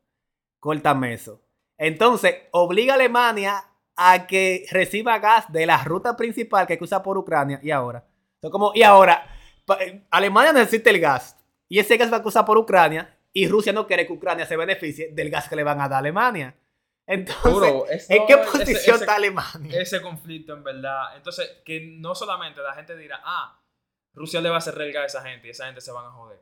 [0.59, 1.41] córtame eso.
[1.79, 3.63] Entonces, obliga a Alemania
[3.95, 7.59] a que reciba gas de la ruta principal que cruza por Ucrania.
[7.63, 8.05] Y ahora,
[8.41, 9.25] Entonces, como, y ahora,
[9.79, 11.37] eh, Alemania necesita el gas.
[11.69, 13.15] Y ese gas va a cruzar por Ucrania.
[13.33, 15.97] Y Rusia no quiere que Ucrania se beneficie del gas que le van a dar
[15.97, 16.55] a Alemania.
[17.07, 19.79] Entonces, ¿en qué posición ese- está Alemania?
[19.81, 21.15] ese conflicto en verdad.
[21.15, 23.59] Entonces, que no solamente la gente dirá, ah,
[24.13, 26.11] Rusia le va a hacer relga a esa gente y esa gente se van a
[26.11, 26.41] joder.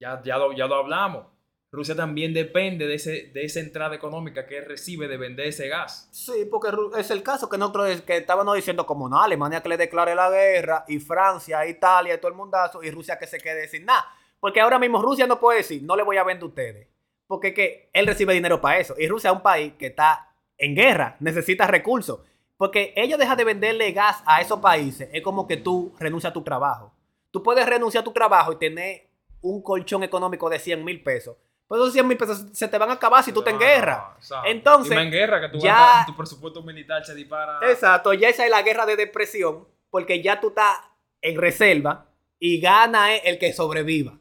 [0.00, 1.26] Ya, ya, lo, ya lo hablamos.
[1.72, 6.08] Rusia también depende de, ese, de esa entrada económica que recibe de vender ese gas.
[6.10, 9.76] Sí, porque es el caso que nosotros que estábamos diciendo como no, Alemania que le
[9.76, 13.68] declare la guerra, y Francia, Italia, y todo el mundazo, y Rusia que se quede
[13.68, 14.04] sin nada.
[14.40, 16.88] Porque ahora mismo Rusia no puede decir, no le voy a vender a ustedes.
[17.28, 18.96] Porque que él recibe dinero para eso.
[18.98, 22.20] Y Rusia es un país que está en guerra, necesita recursos.
[22.56, 25.08] Porque ellos dejan de venderle gas a esos países.
[25.12, 26.92] Es como que tú renuncias a tu trabajo.
[27.30, 29.08] Tú puedes renunciar a tu trabajo y tener
[29.40, 31.36] un colchón económico de 100 mil pesos.
[31.70, 34.16] Pero esos 100 mil pesos se te van a acabar si tú estás en guerra.
[34.18, 34.50] ¿sabes?
[34.50, 37.60] Entonces, en guerra, que tú ya- gastas- tu presupuesto militar se dispara.
[37.70, 40.78] Exacto, ya esa es la guerra de depresión, porque ya tú estás
[41.22, 42.06] en reserva
[42.40, 44.14] y gana es el que sobreviva.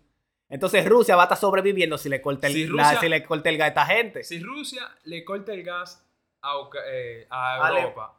[0.48, 3.24] Entonces Rusia va a estar sobreviviendo si le corta el, Si la- Rusia- si le
[3.26, 4.24] corta el gas a esta gente.
[4.24, 6.06] Si Rusia le corta el gas
[6.44, 6.54] a,
[6.88, 8.19] eh, a Ale- Europa,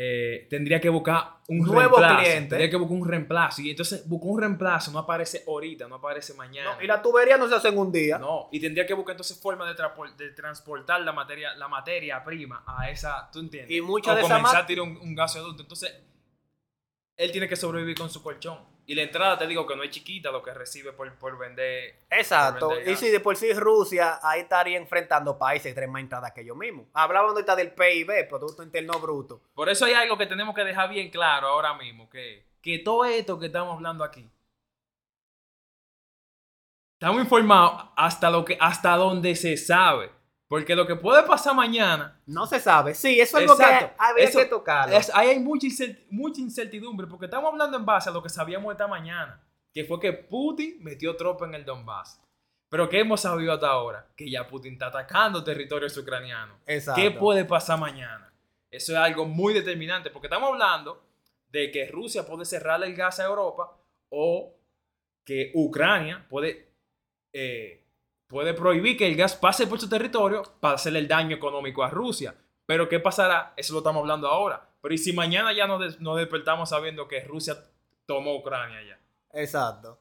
[0.00, 2.18] eh, tendría que buscar un Nuevo reemplazo.
[2.18, 2.48] cliente.
[2.50, 3.62] Tendría que buscar un reemplazo.
[3.62, 6.76] Y entonces buscar un reemplazo no aparece ahorita, no aparece mañana.
[6.76, 8.16] No, y la tubería no se hace en un día.
[8.16, 12.88] No, y tendría que buscar entonces forma de, transportar la materia, la materia prima a
[12.88, 13.76] esa, ¿tú entiendes?
[13.76, 15.62] Y mucha o de esa comenzar ma- a tirar un, un gasoducto.
[15.62, 15.92] Entonces,
[17.16, 18.58] él tiene que sobrevivir con su colchón.
[18.88, 21.94] Y la entrada, te digo que no es chiquita lo que recibe por, por vender.
[22.08, 22.68] Exacto.
[22.68, 26.32] por vender Y si de por sí Rusia ahí estaría enfrentando países tienen más entradas
[26.32, 26.86] que ellos mismos.
[26.94, 29.42] Hablaban ahorita del PIB, Producto Interno Bruto.
[29.54, 33.04] Por eso hay algo que tenemos que dejar bien claro ahora mismo, que, que todo
[33.04, 34.26] esto que estamos hablando aquí,
[36.94, 40.10] estamos informados hasta, lo que, hasta donde se sabe.
[40.48, 42.94] Porque lo que puede pasar mañana No se sabe.
[42.94, 43.86] Sí, eso es Exacto.
[43.88, 44.44] que habría Eso que
[45.14, 48.72] ahí hay mucha, incert- mucha incertidumbre porque estamos hablando en base a lo que sabíamos
[48.72, 49.42] esta mañana,
[49.74, 52.22] que fue que Putin metió tropa en el Donbass.
[52.70, 54.06] Pero ¿qué hemos sabido hasta ahora?
[54.16, 56.56] Que ya Putin está atacando territorios ucranianos.
[56.66, 57.00] Exacto.
[57.00, 58.32] ¿Qué puede pasar mañana?
[58.70, 61.02] Eso es algo muy determinante porque estamos hablando
[61.50, 63.74] de que Rusia puede cerrarle el gas a Europa
[64.10, 64.54] o
[65.24, 66.70] que Ucrania puede,
[67.32, 67.86] eh,
[68.28, 71.90] puede prohibir que el gas pase por su territorio para hacerle el daño económico a
[71.90, 72.34] Rusia.
[72.66, 73.54] Pero ¿qué pasará?
[73.56, 74.68] Eso lo estamos hablando ahora.
[74.80, 77.56] Pero ¿y si mañana ya nos, des- nos despertamos sabiendo que Rusia
[78.06, 78.98] tomó Ucrania ya?
[79.40, 79.98] Exacto.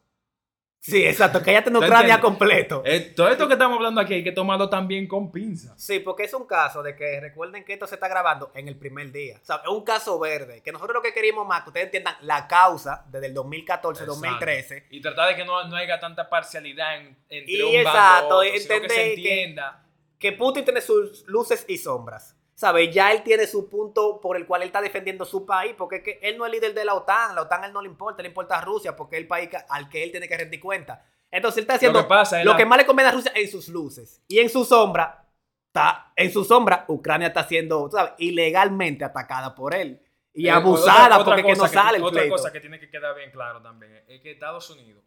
[0.80, 1.42] Sí, exacto.
[1.44, 2.82] Que ya tiene ¿Te Ucrania completo.
[2.86, 5.74] Eh, todo esto que estamos hablando aquí hay que tomarlo también con pinzas.
[5.84, 8.78] Sí, porque es un caso de que recuerden que esto se está grabando en el
[8.78, 9.38] primer día.
[9.42, 10.62] O sea, es un caso verde.
[10.63, 14.22] Que nosotros lo que queríamos más, que ustedes entiendan la causa desde el 2014, Exacto.
[14.22, 14.86] 2013.
[14.92, 18.44] Y tratar de que no, no haya tanta parcialidad en- entre Y un bando exacto,
[18.46, 19.84] y otro, sino que se que- entienda.
[20.20, 22.37] Que Putin tiene sus luces y sombras.
[22.58, 22.91] ¿Sabes?
[22.91, 25.76] Ya él tiene su punto por el cual él está defendiendo su país.
[25.78, 27.36] Porque es que él no es líder de la OTAN.
[27.36, 28.24] La OTAN a él no le importa.
[28.24, 30.60] Le importa a Rusia porque es el país que- al que él tiene que rendir
[30.60, 31.06] cuenta.
[31.30, 33.32] Entonces él está haciendo Lo que pasa lo la- que más le conviene a Rusia
[33.36, 34.24] en sus luces.
[34.28, 35.24] Y en su sombra,
[35.67, 40.02] está, en su sombra, Ucrania está siendo, sabes, ilegalmente atacada por él.
[40.34, 42.36] Y Eh, abusada otra- otra porque que no sale el Otra pleito.
[42.38, 45.04] cosa que tiene que quedar bien claro también es que Estados Unidos,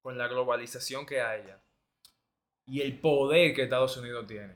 [0.00, 1.60] con la globalización que hay ya,
[2.66, 4.54] y el poder que Estados Unidos tiene,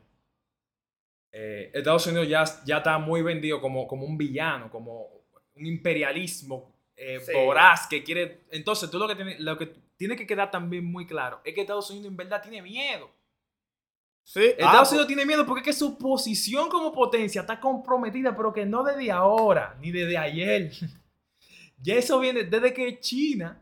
[1.33, 5.09] eh, Estados Unidos ya, ya está muy vendido como, como un villano, como
[5.57, 7.33] un imperialismo eh, Sí.
[7.33, 8.45] voraz que quiere...
[8.51, 9.67] Entonces, tú lo que, tiene, lo que
[9.97, 13.11] tiene que quedar también muy claro es que Estados Unidos en verdad tiene miedo.
[14.25, 17.59] Sí, Estados ah, pues, Unidos tiene miedo porque es que su posición como potencia está
[17.59, 20.73] comprometida, pero que no desde ahora, ni desde ayer.
[21.85, 23.61] Ya eso viene desde que China,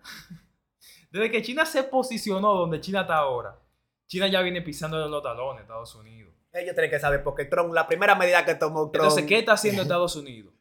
[1.11, 3.59] desde que China se posicionó donde China está ahora.
[4.07, 6.30] China ya viene pisando los talones, Estados Unidos.
[6.53, 9.05] Ellos tienen que saber porque Trump, la primera medida que tomó Trump.
[9.05, 10.53] Entonces, ¿qué está haciendo Estados Unidos?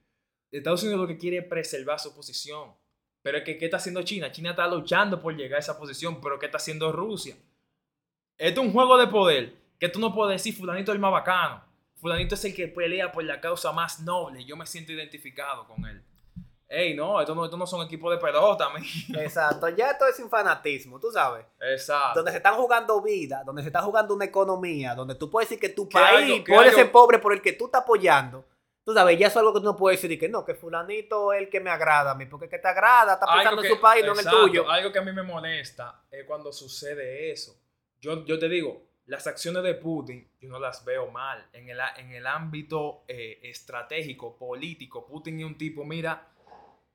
[0.52, 2.74] Estados Unidos lo que quiere es preservar su posición.
[3.22, 4.32] Pero es que, ¿qué está haciendo China?
[4.32, 7.36] China está luchando por llegar a esa posición, pero ¿qué está haciendo Rusia?
[8.38, 11.12] Esto es un juego de poder que tú no puedes decir fulanito es el más
[11.12, 11.64] bacano.
[11.96, 14.46] Fulanito es el que pelea por la causa más noble.
[14.46, 16.02] Yo me siento identificado con él.
[16.72, 18.84] Ey, no, esto no, esto no son equipos de pelota, man.
[19.18, 21.44] Exacto, ya esto es un fanatismo, tú sabes.
[21.60, 22.20] Exacto.
[22.20, 25.60] Donde se están jugando vida, donde se está jugando una economía, donde tú puedes decir
[25.60, 28.46] que tu Que país que algo- ser pobre por el que tú estás apoyando.
[28.86, 31.34] Tú sabes, ya es algo que tú no puedes decir y que no, que fulanito
[31.34, 33.62] es el que me agrada a mí, porque el que te agrada está pensando Algo
[33.64, 34.70] en que- su país, no en el tuyo.
[34.70, 37.56] Algo que a mí me molesta es cuando sucede eso.
[38.00, 41.48] Yo, yo te digo, las acciones de Putin, yo no las veo mal.
[41.54, 46.28] En el, en el ámbito eh, estratégico, político, Putin es un tipo, mira,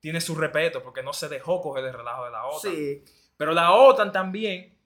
[0.04, 2.72] tiene su respeto porque no se dejó coger el relajo de la OTAN.
[2.74, 3.02] Sí.
[3.38, 4.78] Pero la OTAN también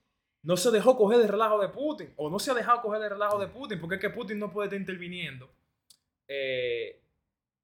[0.45, 3.11] no se dejó coger el relajo de Putin, o no se ha dejado coger el
[3.11, 5.51] relajo de Putin, porque es que Putin no puede estar interviniendo
[6.29, 7.03] eh,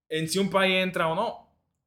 [0.09, 1.45] en si un país entra o no.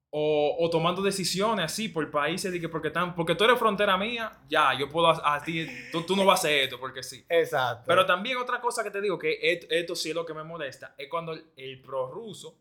[0.10, 3.98] O, o, tomando decisiones así por países de que porque, están, porque tú eres frontera
[3.98, 7.26] mía, ya, yo puedo a, ti, tú, tú, no vas a hacer esto porque sí.
[7.28, 7.84] Exacto.
[7.86, 10.46] Pero también otra cosa que te digo, que esto, esto sí es lo que me
[10.46, 12.58] molesta, es cuando el, el prorruso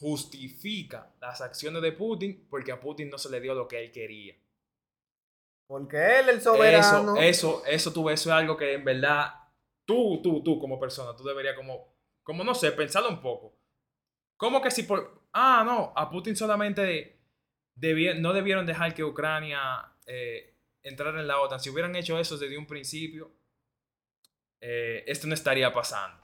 [0.00, 3.92] justifica las acciones de Putin porque a Putin no se le dio lo que él
[3.92, 4.34] quería.
[5.66, 7.16] Porque él, el soberano.
[7.16, 9.34] Eso, eso, eso, tú, eso es algo que en verdad
[9.84, 13.54] tú, tú, tú como persona, tú deberías como, como no sé, pensarlo un poco.
[14.36, 15.20] ¿Cómo que si por...
[15.32, 17.20] Ah, no, a Putin solamente
[18.16, 21.60] no debieron dejar que Ucrania eh, entrara en la OTAN.
[21.60, 23.30] Si hubieran hecho eso desde un principio,
[24.60, 26.22] eh, esto no estaría pasando.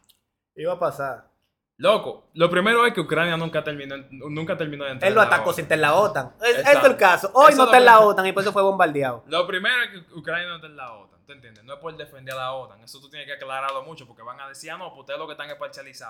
[0.54, 1.35] Iba a pasar.
[1.78, 5.08] Loco, lo primero es que Ucrania nunca terminó, nunca terminó de entrar.
[5.08, 6.32] Él lo atacó sin estar en la OTAN.
[6.42, 7.30] Es, es el caso.
[7.34, 9.24] Hoy eso no está en la OTAN y por eso fue bombardeado.
[9.26, 11.20] Lo primero es que Ucrania no está en la OTAN.
[11.26, 11.64] ¿Tú entiendes?
[11.64, 12.82] No es por defender a la OTAN.
[12.82, 15.26] Eso tú tienes que aclararlo mucho porque van a decir, ah, no, pues ustedes lo
[15.26, 16.04] que están es.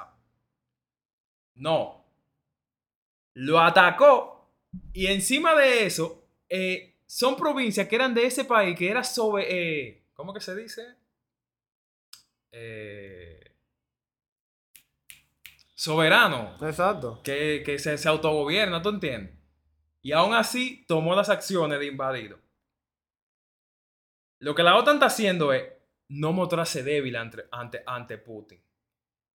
[1.56, 2.04] No.
[3.34, 4.48] Lo atacó
[4.92, 9.46] y encima de eso, eh, son provincias que eran de ese país, que era sobre.
[9.48, 10.94] Eh, ¿Cómo que se dice?
[12.52, 13.35] Eh
[15.76, 16.56] soberano.
[16.60, 17.20] Exacto.
[17.22, 19.34] Que, que se, se, autogobierna, ¿tú entiendes?
[20.02, 22.38] Y aún así tomó las acciones de invadido.
[24.40, 25.64] Lo que la OTAN está haciendo es
[26.08, 28.60] no mostrarse débil ante, ante, ante Putin.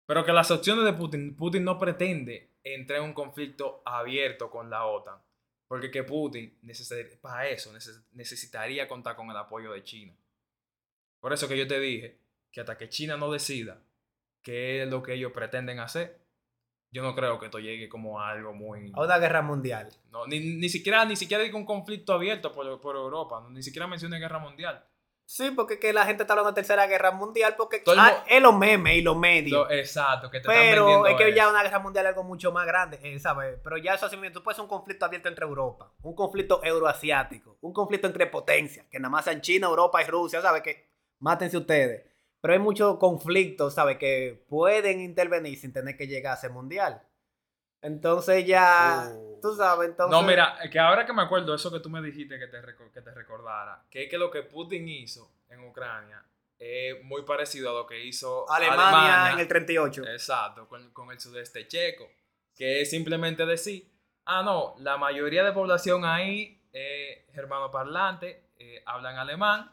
[0.06, 4.70] Pero que las opciones de Putin, Putin no pretende entrar en un conflicto abierto con
[4.70, 5.20] la OTAN.
[5.68, 6.60] Porque que Putin,
[7.22, 7.72] para eso,
[8.12, 10.14] necesitaría contar con el apoyo de China.
[11.20, 12.20] Por eso que yo te dije
[12.52, 13.82] que hasta que China no decida
[14.42, 16.21] qué es lo que ellos pretenden hacer,
[16.92, 18.92] yo no creo que esto llegue como a algo muy...
[18.94, 19.90] A una guerra mundial.
[20.12, 23.88] No, ni, ni siquiera, ni siquiera digo un conflicto abierto por, por Europa, ni siquiera
[23.88, 24.86] mencione guerra mundial.
[25.32, 28.54] Sí, porque que la gente está hablando de tercera guerra mundial porque ah, es los
[28.54, 29.62] memes y los medios.
[29.62, 32.66] Lo, exacto, que te Pero es que ya una guerra mundial es algo mucho más
[32.68, 33.58] grande, eh, ¿sabes?
[33.64, 37.72] Pero ya eso así, tú puedes un conflicto abierto entre Europa, un conflicto euroasiático, un
[37.72, 40.64] conflicto entre potencias, que nada más sean China, Europa y Rusia, ¿sabes?
[40.64, 42.11] Que mátense ustedes.
[42.42, 43.98] Pero hay muchos conflictos, ¿sabes?
[43.98, 47.02] Que pueden intervenir sin tener que llegar a ser mundial.
[47.82, 49.40] Entonces ya, uh.
[49.42, 50.12] tú sabes, entonces...
[50.12, 52.62] No, mira, que ahora que me acuerdo, eso que tú me dijiste que te,
[52.94, 56.24] que te recordara, que es que lo que Putin hizo en Ucrania
[56.60, 60.04] es muy parecido a lo que hizo Alemania, en el 38.
[60.10, 62.08] Exacto, con, con, el sudeste checo,
[62.56, 63.92] que es simplemente decir,
[64.26, 69.72] ah, no, la mayoría de población ahí es germano parlante, eh, hablan alemán,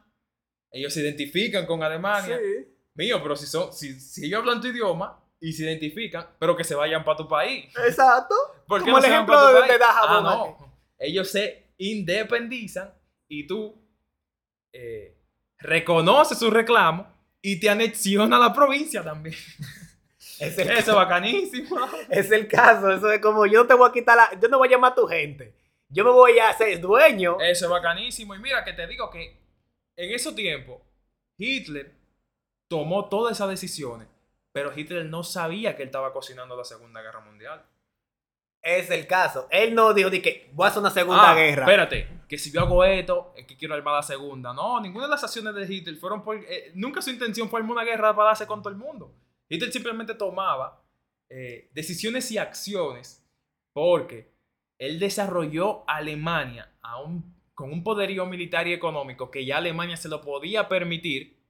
[0.70, 2.38] ellos se identifican con Alemania.
[2.38, 2.68] Sí.
[2.94, 6.64] Mío, pero si, son, si, si ellos hablan tu idioma y se identifican, pero que
[6.64, 7.66] se vayan para tu país.
[7.86, 8.34] Exacto.
[8.66, 10.74] Como el ejemplo de, de ah, no.
[10.98, 12.92] Ellos se independizan
[13.28, 13.80] y tú
[14.72, 15.16] eh,
[15.58, 17.06] reconoces su reclamo
[17.40, 19.36] y te anexiona la provincia también.
[20.40, 21.76] Es eso es bacanísimo.
[22.08, 22.92] Es el caso.
[22.92, 24.38] Eso es como yo te voy a quitar la.
[24.40, 25.52] Yo no voy a llamar a tu gente.
[25.88, 27.40] Yo me voy a hacer dueño.
[27.40, 28.36] Eso es bacanísimo.
[28.36, 29.36] Y mira que te digo que
[29.98, 30.80] en ese tiempo,
[31.36, 31.92] Hitler
[32.68, 34.06] tomó todas esas decisiones,
[34.52, 37.66] pero Hitler no sabía que él estaba cocinando la Segunda Guerra Mundial.
[38.62, 39.48] Es el caso.
[39.50, 41.62] Él no dijo de que voy a hacer una segunda ah, guerra.
[41.62, 44.52] Espérate, que si yo hago esto, es que quiero armar la segunda.
[44.52, 46.36] No, ninguna de las acciones de Hitler fueron por.
[46.36, 49.14] Eh, nunca su intención fue armar una guerra para darse con todo el mundo.
[49.48, 50.80] Hitler simplemente tomaba
[51.28, 53.24] eh, decisiones y acciones
[53.72, 54.32] porque
[54.78, 60.08] él desarrolló Alemania a un con un poderío militar y económico que ya Alemania se
[60.08, 61.42] lo podía permitir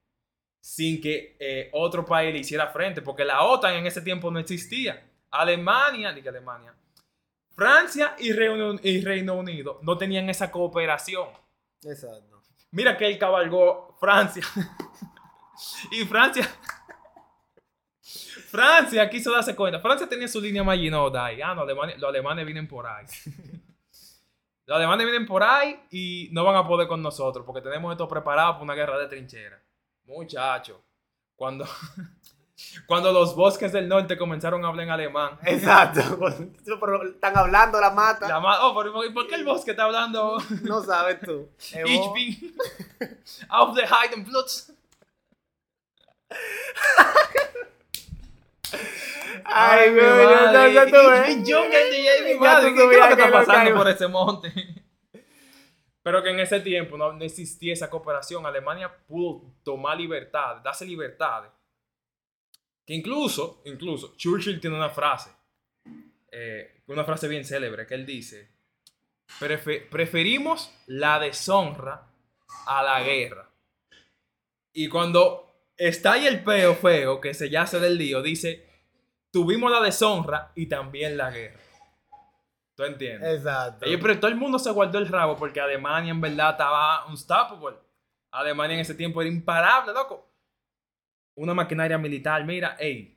[0.59, 4.38] sin que eh, otro país le hiciera frente, porque la OTAN en ese tiempo no
[4.38, 5.07] existía.
[5.31, 6.75] Alemania, diga Alemania,
[7.55, 11.29] Francia y Reino, y Reino Unido no tenían esa cooperación.
[11.83, 12.42] Exacto.
[12.71, 14.42] Mira que él cabalgó Francia.
[15.92, 16.49] y Francia.
[18.51, 19.79] Francia quiso darse cuenta.
[19.79, 21.42] Francia tenía su línea Maginot ahí.
[21.42, 23.05] Ah, no, los alemanes vienen por ahí.
[24.68, 28.06] Los alemanes vienen por ahí y no van a poder con nosotros porque tenemos esto
[28.06, 29.58] preparado para una guerra de trinchera.
[30.04, 30.77] Muchachos,
[31.35, 31.64] cuando,
[32.87, 35.38] cuando los bosques del norte comenzaron a hablar en alemán.
[35.46, 36.00] Exacto,
[37.02, 38.29] están hablando la mata.
[38.29, 40.37] La oh, ¿por, qué el bosque está hablando?
[40.60, 41.48] No sabes tú.
[41.58, 42.54] Ich bin
[43.48, 44.71] auf der Heidenplatz.
[49.44, 50.12] Ay, güey, no,
[50.46, 50.52] no, no,
[52.75, 54.52] ¿Qué es lo que está pasando por ese monte?
[56.02, 58.46] Pero que en ese tiempo no, no existía esa cooperación.
[58.46, 61.50] Alemania pudo tomar libertad, darse libertades.
[62.87, 65.31] Que incluso, incluso, Churchill tiene una frase,
[66.33, 68.50] eh, una frase bien célebre, que él dice,
[69.38, 72.06] "Prefe- preferimos la deshonra
[72.66, 73.50] a la guerra.
[74.73, 75.48] Y cuando
[75.79, 78.66] está ahí el peo feo, que se yace del lío, dice,
[79.31, 81.60] tuvimos la deshonra y también la guerra.
[82.74, 83.38] ¿Tú entiendes?
[83.38, 83.87] Exacto.
[83.87, 87.76] Oye, pero todo el mundo se guardó el rabo porque Alemania en verdad estaba unstoppable.
[88.31, 90.31] Alemania en ese tiempo era imparable, loco.
[91.35, 93.16] Una maquinaria militar, mira, ey,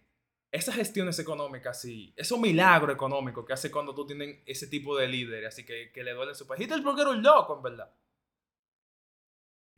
[0.51, 5.07] esas gestiones económicas, sí, esos milagros económicos que hace cuando tú tienes ese tipo de
[5.07, 6.61] líderes, así que, que le duele su país.
[6.61, 7.91] Hitler porque era un loco, en verdad.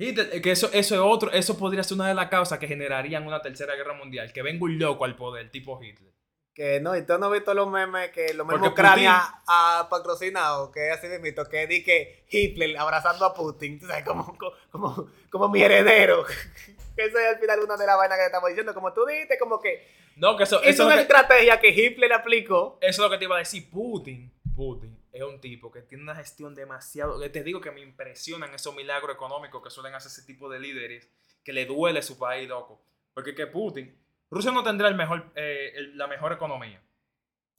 [0.10, 3.26] Eh, que eso, eso es otro, eso podría ser una de las causas que generarían
[3.28, 6.12] una tercera guerra mundial, que venga un loco al poder, tipo Hitler.
[6.54, 10.72] Que no, y tú no has visto los memes que los mismos Ucrania ha patrocinado,
[10.72, 14.38] que es así de mito, que di que Hitler abrazando a Putin, tú sabes, como,
[14.72, 16.24] como, como mi heredero.
[16.96, 19.60] Eso es al final una de las vainas que estamos diciendo, como tú dijiste, como
[19.60, 22.78] que No, que eso, es eso, una es lo que- estrategia que Hitler aplicó.
[22.82, 23.68] Eso es lo que te iba a decir.
[23.72, 27.20] Putin, Putin es un tipo que tiene una gestión demasiado.
[27.32, 31.10] Te digo que me impresionan esos milagros económicos que suelen hacer ese tipo de líderes
[31.44, 32.82] que le duele su país, loco.
[33.14, 33.96] Porque que Putin,
[34.32, 36.82] Rusia no tendrá el mejor, eh, el- la mejor economía.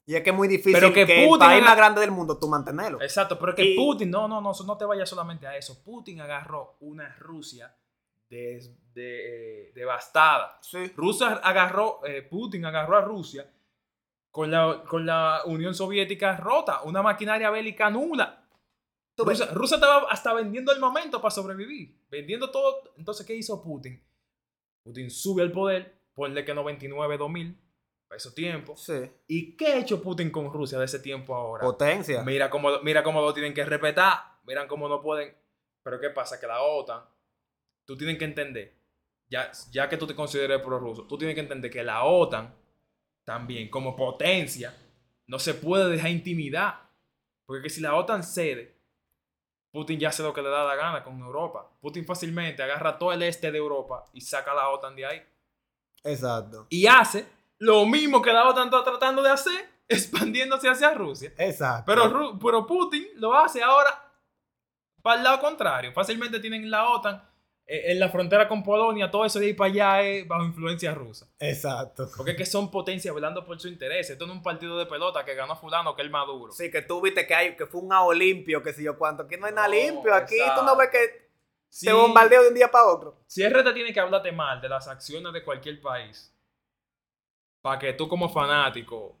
[0.05, 2.01] Y es que es muy difícil Pero que que, Putin el país haga- más grande
[2.01, 3.01] del mundo tú mantenerlo.
[3.01, 5.81] Exacto, pero que Y- Putin, no, no, no, no te vayas solamente a eso.
[5.83, 7.73] Putin agarró una Rusia
[8.29, 10.59] des- de- eh, devastada.
[10.61, 10.91] Sí.
[10.95, 13.49] Rusia agarró, eh, Putin agarró a Rusia
[14.35, 18.45] con la, con la Unión Soviética rota, una maquinaria bélica nula.
[19.17, 22.91] Rusia, Rusia estaba hasta vendiendo el momento para sobrevivir, vendiendo todo.
[22.97, 24.03] Entonces, ¿qué hizo Putin?
[24.83, 27.57] Putin sube al poder, ponle que 99, 2000,
[28.09, 28.83] para esos tiempos.
[28.83, 29.09] Sí.
[29.25, 31.63] ¿Y qué ha hecho Putin con Rusia de ese tiempo ahora?
[31.63, 32.21] Potencia.
[32.21, 35.33] Mira cómo, mira cómo lo tienen que respetar, miran cómo no pueden.
[35.81, 36.41] Pero ¿qué pasa?
[36.41, 37.05] Que la OTAN,
[37.85, 38.75] tú tienes que entender,
[39.29, 42.64] ya, ya que tú te consideres prorruso, tú tienes que entender que la OTAN
[43.25, 44.73] también, como potencia,
[45.27, 46.85] no se puede dejar intimidar.
[47.45, 48.75] Porque que si la OTAN cede,
[49.71, 51.69] Putin ya hace lo que le da la gana con Europa.
[51.81, 55.23] Putin fácilmente agarra todo el este de Europa y saca a la OTAN de ahí.
[56.03, 56.67] Exacto.
[56.69, 61.33] Y hace lo mismo que la OTAN está tratando de hacer, expandiéndose hacia Rusia.
[61.37, 61.83] Exacto.
[61.85, 64.01] Pero, pero Putin lo hace ahora
[65.01, 65.91] para el lado contrario.
[65.93, 67.21] Fácilmente tienen la OTAN
[67.67, 71.27] en la frontera con Polonia, todo eso de ahí para allá es bajo influencia rusa.
[71.39, 72.09] Exacto.
[72.15, 74.09] Porque es que son potencias velando por su interés.
[74.09, 76.51] Esto no es un partido de pelota que ganó fulano que es el Maduro.
[76.51, 79.23] Sí, que tú viste que hay, que fue un AO limpio, que si yo cuánto.
[79.23, 80.13] Aquí no hay nada No, limpio.
[80.13, 81.25] Aquí tú no ves que
[81.69, 83.17] se bombardeo de un día para otro.
[83.27, 86.33] si RT tiene que hablarte mal de las acciones de cualquier país,
[87.61, 89.17] para que tú como fanático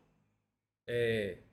[0.87, 1.43] eh,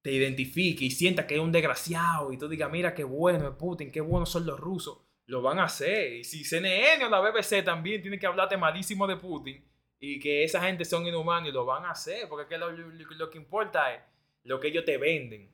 [0.00, 3.54] te identifiques y sientas que es un desgraciado y tú digas, mira qué bueno es
[3.56, 4.98] Putin, qué buenos son los rusos,
[5.32, 6.12] lo van a hacer.
[6.12, 9.64] Y si CNN o la BBC también tiene que hablarte malísimo de Putin
[9.98, 13.38] y que esa gente son inhumanos lo van a hacer, porque es que lo, que
[13.38, 14.02] importa es
[14.44, 15.50] lo que ellos te venden.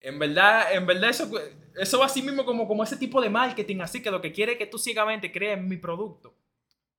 [0.00, 1.30] En verdad, en verdad eso,
[1.76, 4.52] eso va así mismo como, como ese tipo de marketing, así que lo que quiere
[4.52, 6.34] es que tú ciegamente creas en mi producto.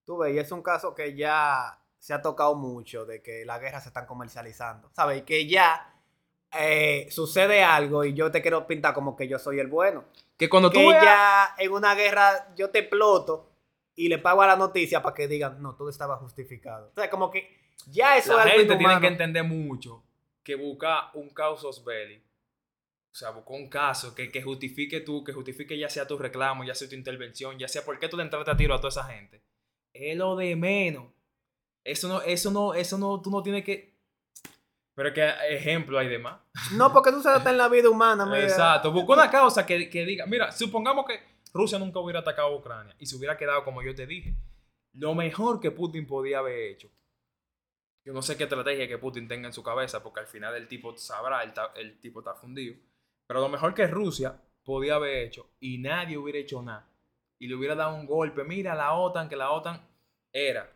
[0.05, 3.61] Tú ves, y es un caso que ya se ha tocado mucho de que las
[3.61, 4.89] guerras se están comercializando.
[4.93, 5.21] ¿Sabes?
[5.21, 5.93] Que ya
[6.59, 10.05] eh, sucede algo y yo te quiero pintar como que yo soy el bueno.
[10.43, 13.49] Que cuando tú veas- ya en una guerra yo te exploto
[13.95, 16.89] y le pago a la noticia para que digan, no, todo estaba justificado.
[16.89, 17.49] O sea, como que
[17.87, 20.03] ya eso la es gente tiene que entender mucho
[20.43, 22.17] que busca un causus belli.
[22.17, 26.63] O sea, busca un caso que, que justifique tú, que justifique ya sea tu reclamo,
[26.65, 28.89] ya sea tu intervención, ya sea por qué tú le entraste a tiro a toda
[28.89, 29.41] esa gente.
[29.93, 31.05] Es lo de menos.
[31.85, 33.92] Eso no, eso no, eso no, tú no tienes que.
[34.95, 36.39] Pero es que ejemplo hay demás.
[36.73, 38.43] No, porque tú está en la vida humana, mira.
[38.43, 38.91] Exacto.
[38.91, 40.25] Busca una causa que, que diga.
[40.27, 41.19] Mira, supongamos que
[41.53, 44.35] Rusia nunca hubiera atacado a Ucrania y se hubiera quedado como yo te dije.
[44.93, 46.89] Lo mejor que Putin podía haber hecho.
[48.05, 50.67] Yo no sé qué estrategia que Putin tenga en su cabeza, porque al final el
[50.67, 52.75] tipo sabrá, el, ta- el tipo está fundido.
[53.25, 56.87] Pero lo mejor que Rusia podía haber hecho y nadie hubiera hecho nada.
[57.39, 58.43] Y le hubiera dado un golpe.
[58.43, 59.81] Mira la OTAN, que la OTAN
[60.31, 60.69] era.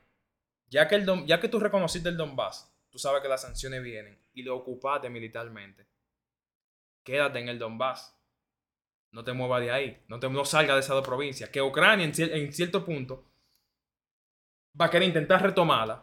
[0.70, 4.18] Ya que, el ya que tú reconociste el Donbass, tú sabes que las sanciones vienen
[4.34, 5.86] y lo ocupaste militarmente.
[7.04, 8.12] Quédate en el Donbass.
[9.12, 10.04] No te muevas de ahí.
[10.08, 11.52] No, te, no salgas de esas dos provincias.
[11.52, 13.24] Que Ucrania en, cier- en cierto punto
[14.82, 16.02] va a querer intentar retomarla.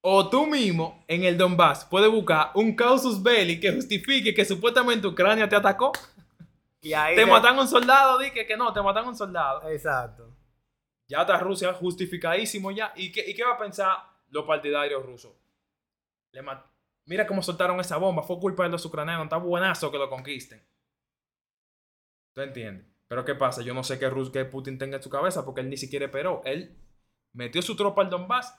[0.00, 5.08] O tú mismo en el Donbass puedes buscar un causus belli que justifique que supuestamente
[5.08, 5.90] Ucrania te atacó.
[6.80, 9.68] Y ahí Te se- matan un soldado, di que, que no, te matan un soldado.
[9.68, 10.32] Exacto.
[11.08, 12.92] Ya está Rusia justificadísimo ya.
[12.94, 13.96] ¿Y qué, y qué va a pensar
[14.30, 15.32] los partidarios rusos?
[16.32, 16.42] Le
[17.06, 18.22] Mira cómo soltaron esa bomba.
[18.22, 19.24] Fue culpa de los ucranianos.
[19.24, 20.62] Está buenazo que lo conquisten.
[22.34, 22.86] ¿Tú entiendes?
[23.08, 23.62] Pero ¿qué pasa?
[23.62, 26.04] Yo no sé qué, Rus- qué Putin tenga en su cabeza porque él ni siquiera
[26.04, 26.42] esperó.
[26.44, 26.78] Él
[27.32, 28.54] metió su tropa al Donbass,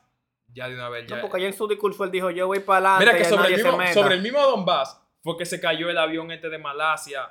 [0.47, 1.05] ya de una vez.
[1.07, 1.17] Ya.
[1.17, 3.05] No, porque ya en su discurso él dijo, yo voy para adelante.
[3.05, 3.93] Mira que sobre el, mismo, meta".
[3.93, 7.29] sobre el mismo Donbass fue que se cayó el avión este de Malasia,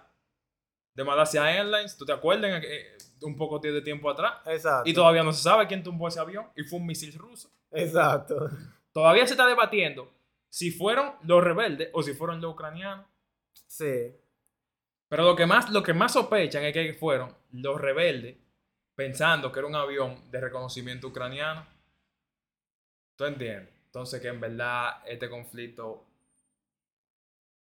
[0.95, 1.97] de Malasia Airlines.
[1.97, 2.63] ¿Tú te acuerdas?
[2.65, 4.35] Eh, un poco de tiempo atrás.
[4.47, 4.89] Exacto.
[4.89, 7.51] Y todavía no se sabe quién tumbó ese avión y fue un misil ruso.
[7.73, 8.49] Exacto.
[8.93, 10.18] Todavía se está debatiendo
[10.49, 13.07] si fueron los rebeldes o si fueron los ucranianos.
[13.67, 14.15] Sí.
[15.09, 18.37] Pero lo que más, lo que más sospechan es que fueron los rebeldes
[18.95, 21.67] pensando que era un avión de reconocimiento ucraniano.
[23.17, 23.75] ¿Tú entiendes?
[23.87, 26.05] Entonces que en verdad este conflicto...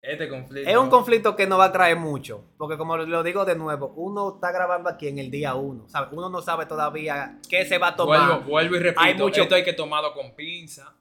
[0.00, 0.68] Este conflicto...
[0.68, 2.44] Es un conflicto que no va a traer mucho.
[2.58, 5.88] Porque como lo digo de nuevo, uno está grabando aquí en el día uno.
[5.88, 6.14] ¿sabe?
[6.16, 8.28] Uno no sabe todavía qué se va a tomar.
[8.28, 10.94] Vuelvo, vuelvo y repito, Hay mucho- esto hay que tomarlo con pinza.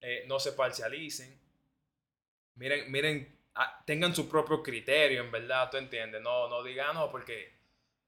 [0.00, 1.40] Eh, no se parcialicen.
[2.54, 6.22] Miren, miren, ah, tengan su propio criterio, en verdad, ¿tú entiendes?
[6.22, 7.56] No, no digan, no, porque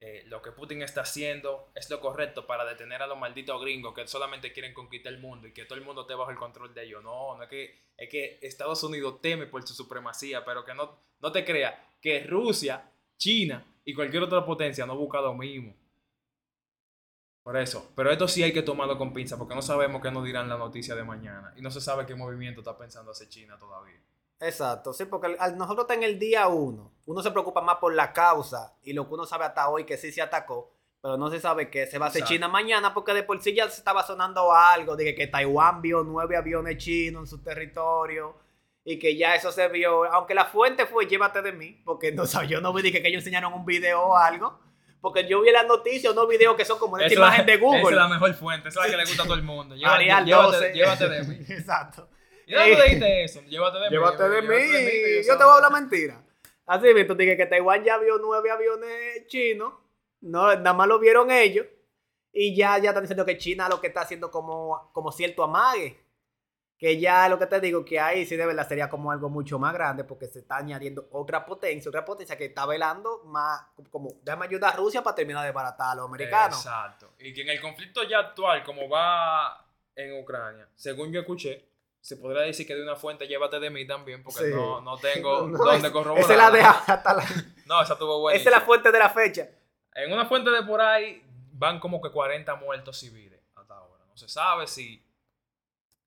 [0.00, 3.94] eh, lo que Putin está haciendo es lo correcto para detener a los malditos gringos
[3.94, 6.72] que solamente quieren conquistar el mundo y que todo el mundo esté bajo el control
[6.72, 7.02] de ellos.
[7.02, 11.00] No, no es que, es que Estados Unidos teme por su supremacía, pero que no,
[11.20, 15.74] no te creas que Rusia, China y cualquier otra potencia no busca lo mismo.
[17.48, 20.22] Por eso, pero esto sí hay que tomarlo con pinza porque no sabemos qué nos
[20.22, 23.56] dirán la noticia de mañana y no se sabe qué movimiento está pensando hacer China
[23.58, 23.98] todavía.
[24.38, 27.94] Exacto, sí, porque al- nosotros está en el día uno, uno se preocupa más por
[27.94, 31.30] la causa y lo que uno sabe hasta hoy que sí se atacó, pero no
[31.30, 32.34] se sabe que se va a hacer Exacto.
[32.34, 35.80] China mañana porque de por sí ya se estaba sonando algo de que, que Taiwán
[35.80, 38.34] vio nueve aviones chinos en su territorio
[38.84, 42.26] y que ya eso se vio, aunque la fuente fue llévate de mí, porque no
[42.26, 44.58] sabía, yo no vi que, que ellos enseñaron un video o algo,
[45.00, 47.80] porque yo vi las noticias, unos videos que son como Esa imagen es de Google.
[47.80, 49.74] Esa es la mejor fuente, esa es la que le gusta a todo el mundo.
[49.74, 50.72] Llévate, Arial llévate, 12.
[50.72, 51.44] llévate de mí.
[51.48, 52.08] Exacto.
[52.46, 53.42] ¿Y dónde tú dijiste eso?
[53.42, 53.90] Llévate de mí.
[53.90, 55.26] Llévate de mí.
[55.26, 56.22] Yo te voy a hablar mentira.
[56.66, 59.72] Así mismo, dije que Taiwán ya vio nueve aviones chinos.
[60.20, 61.66] No, nada más lo vieron ellos.
[62.32, 65.98] Y ya, ya están diciendo que China lo que está haciendo como, como cierto amague.
[66.78, 69.58] Que ya lo que te digo, que ahí sí de verdad sería como algo mucho
[69.58, 74.10] más grande porque se está añadiendo otra potencia, otra potencia que está velando más, como,
[74.22, 76.56] déjame ayudar a Rusia para terminar de baratar a los americanos.
[76.64, 77.14] Exacto.
[77.18, 79.66] Y que en el conflicto ya actual, como va
[79.96, 81.68] en Ucrania, según yo escuché,
[82.00, 84.54] se podría decir que de una fuente llévate de mí también, porque Sí.
[84.54, 86.22] no, no tengo No, dónde corroborar.
[86.24, 87.24] Esa es la de hasta la-
[87.66, 88.38] No, esa tuvo buena.
[88.38, 89.48] esa es la fuente de la fecha.
[89.94, 91.24] En una fuente de por ahí
[91.54, 94.04] van como que 40 muertos civiles hasta ahora.
[94.06, 95.04] No se sabe si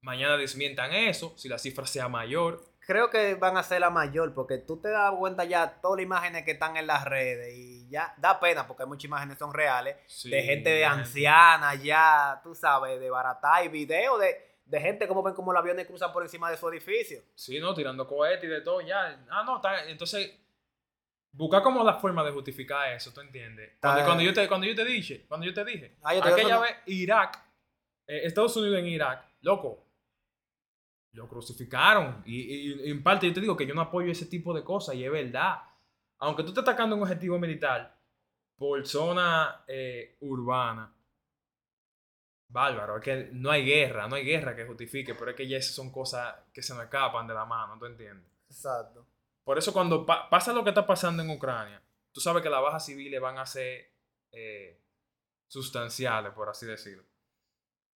[0.02, 2.62] mañana desmientan eso, si la cifra sea mayor.
[2.80, 6.04] Creo que van a ser la mayor, porque tú te das cuenta ya todas las
[6.06, 9.98] imágenes que están en las redes y ya da pena porque muchas imágenes son reales
[10.08, 14.36] Sí, de gente de anciana ya, tú sabes, de barata y videos de,
[14.66, 17.22] de gente como ven como los aviones cruzan por encima de su edificio.
[17.36, 19.24] Sí, no, tirando cohetes y de todo, ya.
[19.30, 20.32] Ah, no, está- entonces,
[21.32, 23.74] busca como la forma de justificar eso, ¿tú entiendes?
[23.80, 26.30] Cuando, cuando yo te, cuando yo te dije, cuando yo te dije, Ah, yo te-
[26.30, 27.38] aquella vez Irak,
[28.08, 29.86] eh, Estados Unidos en Irak, loco,
[31.14, 32.22] lo crucificaron.
[32.26, 34.64] Y, y- y en parte yo te digo que yo no apoyo ese tipo de
[34.64, 35.62] cosas y es verdad.
[36.20, 37.98] Aunque tú estés atacando un objetivo militar
[38.58, 40.94] por zona eh, urbana,
[42.48, 45.58] bárbaro, es que no hay guerra, no hay guerra que justifique, pero es que ya
[45.58, 48.30] esas son cosas que se nos escapan de la mano, ¿tú entiendes?
[48.50, 49.06] Exacto.
[49.44, 51.82] Por eso cuando pa- pasa lo que está pasando en Ucrania,
[52.12, 53.90] tú sabes que las bajas civiles van a ser
[54.34, 54.80] eh,
[55.48, 57.04] sustanciales, por así decirlo.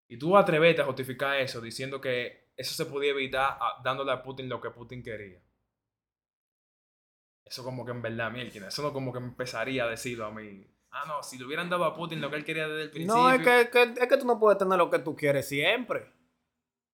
[0.07, 4.22] Y tú atrevete a justificar eso diciendo que eso se podía evitar a- dándole a
[4.24, 5.41] Putin lo que Putin quería.
[7.45, 10.66] Eso como que en verdad, mierda, eso no como que empezaría a decirlo a mí.
[10.91, 13.22] Ah, no, si le hubieran dado a Putin lo que él quería desde el principio.
[13.22, 16.12] No, es que, que- es que tú no puedes tener lo que tú quieres siempre.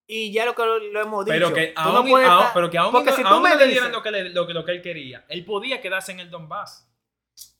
[0.07, 1.33] Y ya lo que lo, lo hemos dicho.
[1.35, 3.43] Pero que, aún, no puedes aún- estar- pero que aún, porque no- si tú aún
[3.43, 5.81] me le dices- dieran lo que, le- lo, que, lo que él quería, él podía
[5.81, 6.89] quedarse en el Donbass.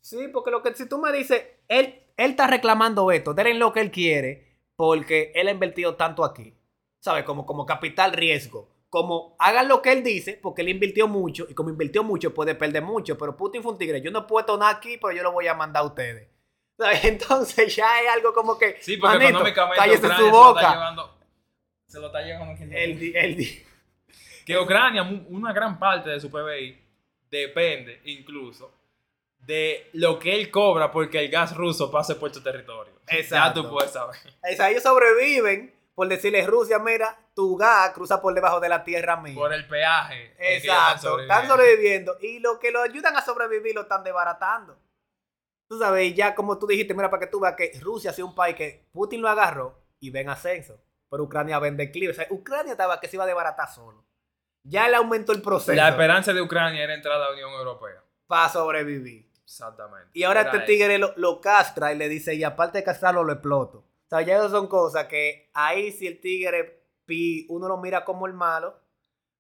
[0.02, 3.72] Sí, porque lo que si tú me dices, él, él está reclamando esto, denle lo
[3.72, 6.56] que él quiere, porque él ha invertido tanto aquí.
[7.00, 7.24] ¿Sabes?
[7.24, 8.70] Como, como capital riesgo.
[8.90, 12.56] Como hagan lo que él dice, porque él invirtió mucho, y como invirtió mucho, puede
[12.56, 13.18] perder mucho.
[13.18, 14.02] Pero Putin fue un tigre.
[14.02, 16.28] Yo no puedo tonar aquí, pero yo lo voy a mandar a ustedes.
[16.78, 17.04] ¿Sabes?
[17.06, 18.78] Entonces ya es algo como que.
[18.82, 20.72] Sí, porque manito, económicamente Ucrania su se lo está boca.
[20.74, 21.20] llevando.
[21.86, 23.64] Se lo está llevando él di-
[24.46, 26.76] Que Ucrania, una gran parte de su PBI,
[27.30, 28.72] depende incluso
[29.46, 32.94] de lo que él cobra porque el gas ruso pase por su territorio.
[33.08, 33.62] Exacto.
[33.62, 34.16] Ya tú puedes saber.
[34.52, 38.86] o sea, ellos sobreviven por decirle Rusia, mira, tu gas cruza por debajo de la
[38.86, 39.36] tierra mía.
[39.36, 40.34] Por el peaje.
[40.40, 42.16] Exacto, están sobreviviendo.
[42.22, 44.80] Y lo que lo ayudan a sobrevivir lo están desbaratando.
[45.68, 48.30] Tú sabes, ya como tú dijiste, mira, para que tú veas que Rusia ha sido
[48.30, 50.82] un país que Putin lo agarró y ven ascenso.
[51.10, 52.14] Pero Ucrania ven declive.
[52.14, 54.06] O sea, Ucrania estaba que se iba a desbaratar solo.
[54.64, 58.02] Ya le aumentó el proceso La esperanza de Ucrania era entrar a la Unión Europea.
[58.26, 59.30] para sobrevivir.
[59.44, 60.12] Exactamente.
[60.14, 63.26] Y ahora Era este tigre lo, lo castra y le dice, y aparte de castrarlo,
[63.26, 63.89] lo exploto.
[64.10, 68.04] O sea, ya esas son cosas que ahí si el tigre pi, uno lo mira
[68.04, 68.76] como el malo,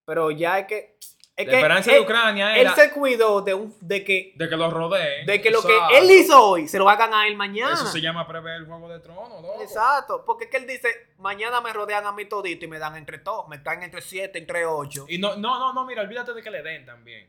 [0.05, 0.99] pero ya es que...
[1.35, 4.33] Es La que esperanza él, de Ucrania él era se cuidó de, un, de que,
[4.35, 5.25] de que los rodeen.
[5.25, 5.87] de que lo Exacto.
[5.89, 7.73] que él hizo hoy se lo hagan a él mañana.
[7.73, 9.61] Eso se llama prever el juego de tronos, loco.
[9.61, 12.95] Exacto, porque es que él dice, mañana me rodean a mí todito y me dan
[12.95, 15.05] entre todos, me caen entre siete, entre ocho.
[15.07, 17.27] Y no, no, no, no, mira, olvídate de que le den también.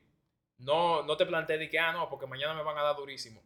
[0.58, 3.40] No, no te plantees de que, ah, no, porque mañana me van a dar durísimo.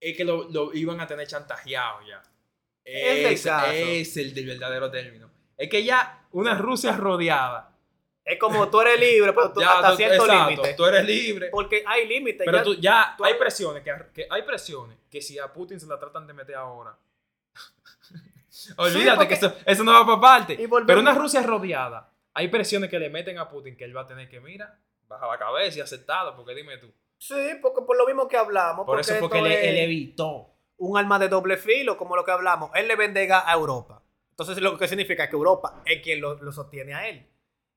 [0.00, 2.22] Es que lo, lo iban a tener chantajeado ya.
[2.90, 5.30] Es es el del verdadero término.
[5.56, 7.74] Es que ya una Rusia rodeada.
[8.24, 10.74] Es como tú eres libre, pero tú ya, hasta tú- cierto exacto, límite.
[10.74, 11.48] Tú eres libre.
[11.50, 12.42] Porque hay límites.
[12.44, 15.80] Pero ya- tú, ya tú hay presiones que, que hay presiones que si a Putin
[15.80, 16.94] se la tratan de meter ahora.
[18.76, 20.68] Olvídate porque- que eso, eso no va para parte.
[20.86, 24.06] Pero una Rusia rodeada, hay presiones que le meten a Putin que él va a
[24.06, 24.78] tener que, mira,
[25.08, 26.92] bajar la cabeza y aceptarlo, porque dime tú.
[27.16, 28.84] Sí, porque por lo mismo que hablamos.
[28.86, 30.50] Por eso porque esto él, es él evitó.
[30.78, 32.70] Un arma de doble filo, como lo que hablamos.
[32.74, 34.02] Él le vende gas a Europa.
[34.30, 37.26] Entonces, lo que significa que Europa es quien lo, lo sostiene a él.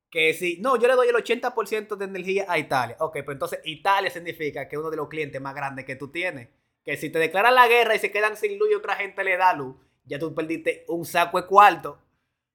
[0.10, 2.97] Que si, no, yo le doy el 80% de energía a Italia.
[2.99, 6.10] Ok, pues entonces Italia significa que es uno de los clientes más grandes que tú
[6.10, 6.49] tienes.
[6.84, 9.38] Que si te declaran la guerra y se quedan sin luz y otra gente le
[9.38, 9.76] da luz,
[10.06, 11.99] ya tú perdiste un saco de cuarto.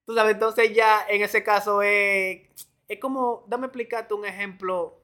[0.04, 2.42] Tú sabes, entonces ya en ese caso es,
[2.86, 5.02] es como, dame explicarte un ejemplo,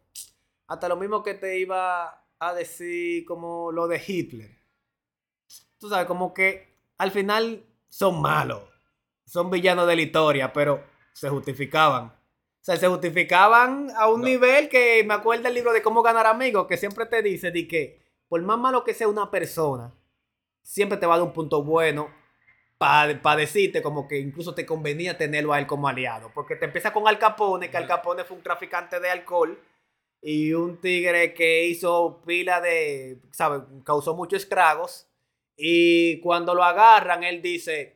[0.68, 4.61] hasta lo mismo que te iba a decir como lo de Hitler.
[5.82, 8.62] Tú sabes, como que al final son malos,
[9.26, 10.80] son villanos de la historia, pero
[11.12, 12.04] se justificaban.
[12.04, 12.12] O
[12.64, 14.26] sea, se justificaban a un No.
[14.28, 17.66] nivel que me acuerdo el libro de cómo ganar amigos, que siempre te dice de
[17.66, 19.92] que por más malo que sea una persona,
[20.62, 22.14] siempre te va a dar un punto bueno
[22.78, 26.30] para decirte como que incluso te convenía tenerlo a él como aliado.
[26.32, 29.60] Porque te empieza con Al Capone, que Al Capone fue un traficante de alcohol
[30.20, 33.62] y un tigre que hizo pila de, ¿sabes?
[33.84, 35.08] Causó muchos estragos.
[35.56, 37.94] Y cuando lo agarran, él dice,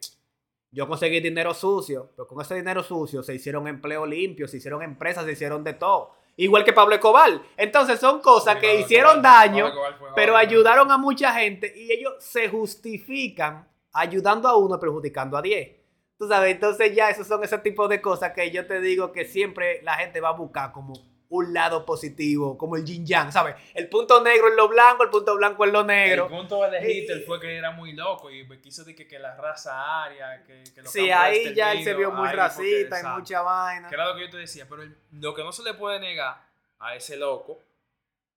[0.71, 4.83] yo conseguí dinero sucio, pero con ese dinero sucio se hicieron empleos limpios, se hicieron
[4.83, 6.15] empresas, se hicieron de todo.
[6.37, 7.41] Igual que Pablo Escobar.
[7.57, 9.73] Entonces son cosas que hicieron daño,
[10.15, 15.77] pero ayudaron a mucha gente y ellos se justifican ayudando a uno perjudicando a 10.
[16.19, 19.25] Tú sabes, entonces ya esos son ese tipo de cosas que yo te digo que
[19.25, 20.95] siempre la gente va a buscar como
[21.29, 23.57] un lado positivo, como el yin yang, ¿sabes?
[23.75, 26.25] El punto negro en lo blanco, el punto blanco en lo negro.
[26.27, 29.35] El punto de Hitler fue que era muy loco y quiso decir que, que la
[29.37, 33.43] raza aria, que, que los Sí, ahí ya él se vio muy racista y mucha
[33.43, 33.89] vaina.
[33.89, 35.99] Que era lo que yo te decía, pero el- lo que no se le puede
[36.01, 36.41] negar
[36.79, 37.61] a ese loco,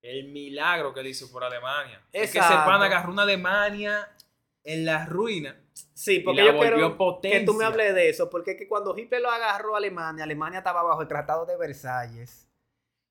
[0.02, 2.00] el milagro que él hizo por Alemania.
[2.12, 2.70] Es que ese Exacto.
[2.70, 4.08] pan agarró una Alemania
[4.64, 5.56] en la ruina.
[5.94, 7.38] Sí, y porque la yo quiero potencia.
[7.40, 10.24] que tú me hables de eso, porque es que cuando Hitler lo agarró a Alemania,
[10.24, 12.46] Alemania estaba bajo el Tratado de Versalles.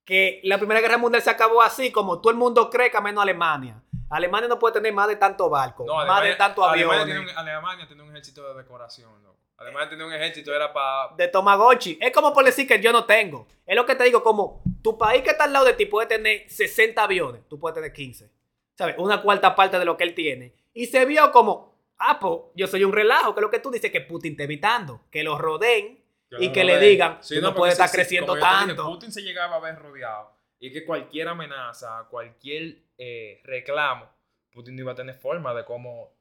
[0.10, 3.22] Que la Primera Guerra Mundial se acabó así, como todo el mundo cree que menos
[3.22, 3.80] Alemania.
[4.10, 6.92] Alemania no puede tener más de tanto barco, No, más de tanto avión.
[7.36, 9.38] Alemania tiene un ejército de decoración, loco.
[9.58, 11.16] Alemania tiene un ejército, era para...
[11.16, 12.00] de Tomagotchi.
[12.02, 13.46] Es como por decir que yo no tengo.
[13.68, 16.08] Es lo que te digo, como tu país que está al lado de ti puede
[16.08, 18.32] tener 60 aviones, tú puedes tener 15.
[18.74, 18.96] ¿Sabes?
[18.98, 20.56] Una cuarta parte de lo que él tiene.
[20.74, 23.70] Y se vio como, ah, pues yo soy un relajo, que es lo que tú
[23.70, 25.99] dices que Putin está evitando, que lo rodeen
[26.38, 28.86] y que le digan, tú no puedes estar sí, sí, creciendo dije, tanto.
[28.86, 30.32] Putin se llegaba a ver rodeado.
[30.60, 34.10] Y que cualquier amenaza, cualquier eh, reclamo,
[34.52, 36.12] Putin no iba a tener forma de cómo,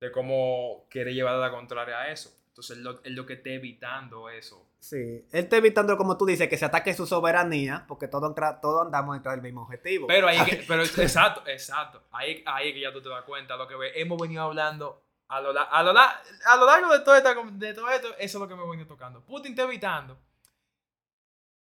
[0.00, 2.36] de cómo quiere llevar a la contraria a eso.
[2.48, 4.68] Entonces él lo, él lo que está evitando eso.
[4.78, 8.84] Sí, él está evitando, como tú dices, que se ataque su soberanía, porque todos todos
[8.86, 10.06] andamos detrás del mismo objetivo.
[10.08, 12.02] Pero ahí, que- pero exacto, exacto.
[12.10, 15.02] Ahí, ahí es que ya tú te das cuenta lo que ve- hemos venido hablando
[15.36, 18.08] a lo, la- a lo, la- a lo largo de todo, esta, de todo esto.
[18.18, 19.20] Eso es lo que me venido tocando.
[19.24, 20.18] Putin está evitando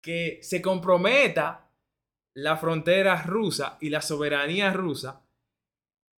[0.01, 1.67] que se comprometa
[2.33, 5.21] la frontera rusa y la soberanía rusa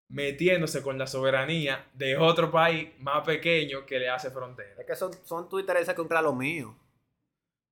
[0.08, 4.74] metiéndose con la soberanía de otro país más pequeño que le hace frontera.
[4.78, 6.74] Es que son, son tus intereses contra los míos.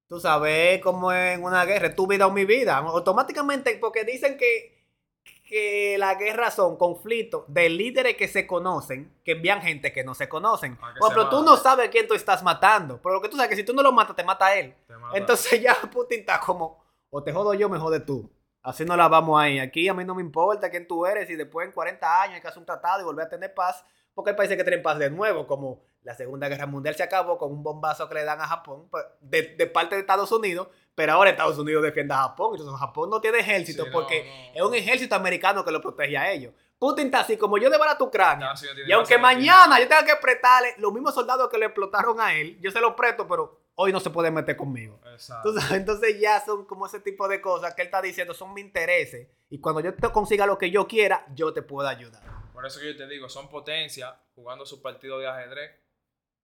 [0.08, 2.78] Tú sabes cómo es en una guerra, tu vida o mi vida.
[2.78, 4.79] Automáticamente, porque dicen que,
[5.50, 10.14] que la guerra son conflictos de líderes que se conocen, que envían gente que no
[10.14, 10.78] se conocen.
[10.80, 13.00] Ah, Bueno, pero tú no sabes quién tú estás matando.
[13.02, 14.72] Pero lo que tú sabes es que si tú no lo matas, te mata él.
[14.86, 15.18] Te mata.
[15.18, 18.30] Entonces ya Putin está como, o te jodo yo, me jode tú.
[18.62, 19.58] Así no la vamos ahí.
[19.58, 22.40] Aquí a mí no me importa quién tú eres y después en 40 años hay
[22.40, 23.84] que hacer un tratado y volver a tener paz.
[24.14, 27.36] Porque hay países que tienen paz de nuevo, como la Segunda Guerra Mundial se acabó
[27.38, 30.68] con un bombazo que le dan a Japón pues, de, de parte de Estados Unidos,
[30.94, 32.56] pero ahora Estados Unidos defiende a Japón.
[32.56, 34.60] Entonces Japón no tiene ejército Sí, no, porque no.
[34.60, 36.52] es un ejército americano que lo protege a ellos.
[36.78, 38.46] Putin está así, como yo desbarato Ucrania.
[38.46, 41.58] Estados Unidos tiene Y aunque de mañana yo tenga que prestarle los mismos soldados que
[41.58, 44.98] le explotaron a él, yo se los presto, pero hoy no se puede meter conmigo.
[45.18, 48.64] Sabes, entonces ya son como ese tipo de cosas que él está diciendo, son mis
[48.64, 49.28] intereses.
[49.50, 52.22] Y cuando yo te consiga lo que yo quiera, yo te puedo ayudar.
[52.52, 55.72] Por eso que yo te digo, son potencias jugando su partido de ajedrez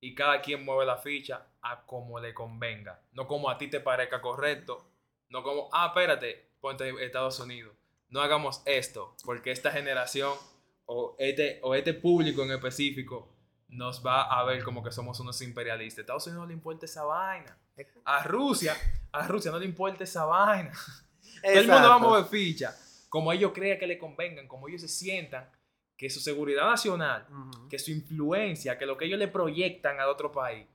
[0.00, 3.00] y cada quien mueve la ficha a como le convenga.
[3.12, 4.86] No como a ti te parezca correcto.
[5.28, 7.74] No como, ah, espérate, ponte Estados Unidos.
[8.08, 10.32] No hagamos esto porque esta generación
[10.86, 13.32] o este, o este público en específico
[13.68, 15.98] nos va a ver como que somos unos imperialistas.
[15.98, 17.58] A Estados Unidos no le importa esa vaina.
[18.04, 18.76] A Rusia,
[19.12, 20.72] a Rusia no le importa esa vaina.
[21.42, 22.74] Todo el mundo va a mover ficha.
[23.08, 25.48] Como ellos crean que le convengan, como ellos se sientan
[25.96, 27.26] que su seguridad nacional,
[27.70, 30.66] que su influencia, que lo que ellos le proyectan al otro país,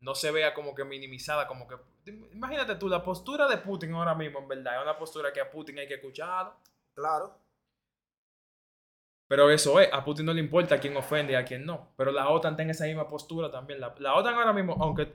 [0.00, 1.76] no se vea como que minimizada, como que...
[2.32, 5.50] Imagínate tú, la postura de Putin ahora mismo, en verdad, es una postura que a
[5.50, 6.52] Putin hay que escuchar.
[6.94, 7.38] Claro.
[9.26, 11.92] Pero eso es, a Putin no le importa a quién ofende y a quién no.
[11.96, 13.80] Pero la OTAN tiene esa misma postura también.
[13.80, 15.14] La, la OTAN ahora mismo, aunque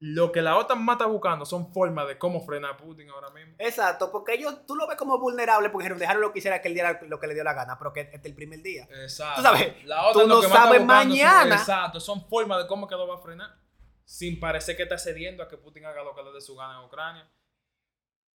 [0.00, 3.56] lo que la OTAN está buscando son formas de cómo frenar a Putin ahora mismo.
[3.58, 6.74] Exacto, porque ellos, tú lo ves como vulnerable porque dejaron lo que hiciera que él
[6.74, 8.86] diera lo que le dio la gana, pero que este es el primer día.
[9.02, 9.42] Exacto.
[9.42, 11.54] Tú sabes, la tú OTAN lo no que sabes son- mañana.
[11.56, 13.56] exacto, son formas de cómo que lo va a frenar.
[14.04, 16.78] Sin parecer que está cediendo a que Putin haga lo que le dé su gana
[16.78, 17.28] en Ucrania.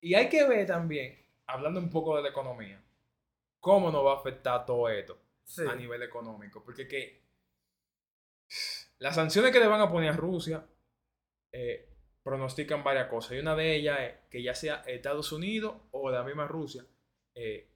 [0.01, 2.81] Y hay que ver también, hablando un poco de la economía,
[3.61, 5.63] cómo nos va a afectar todo esto Sí.
[5.69, 6.63] a nivel económico.
[6.63, 7.27] Porque que
[8.99, 10.65] las sanciones que le van a poner a Rusia
[11.53, 11.88] eh,
[12.22, 13.32] pronostican varias cosas.
[13.32, 16.84] Y una de ellas es que ya sea Estados Unidos o la misma Rusia
[17.34, 17.68] eh,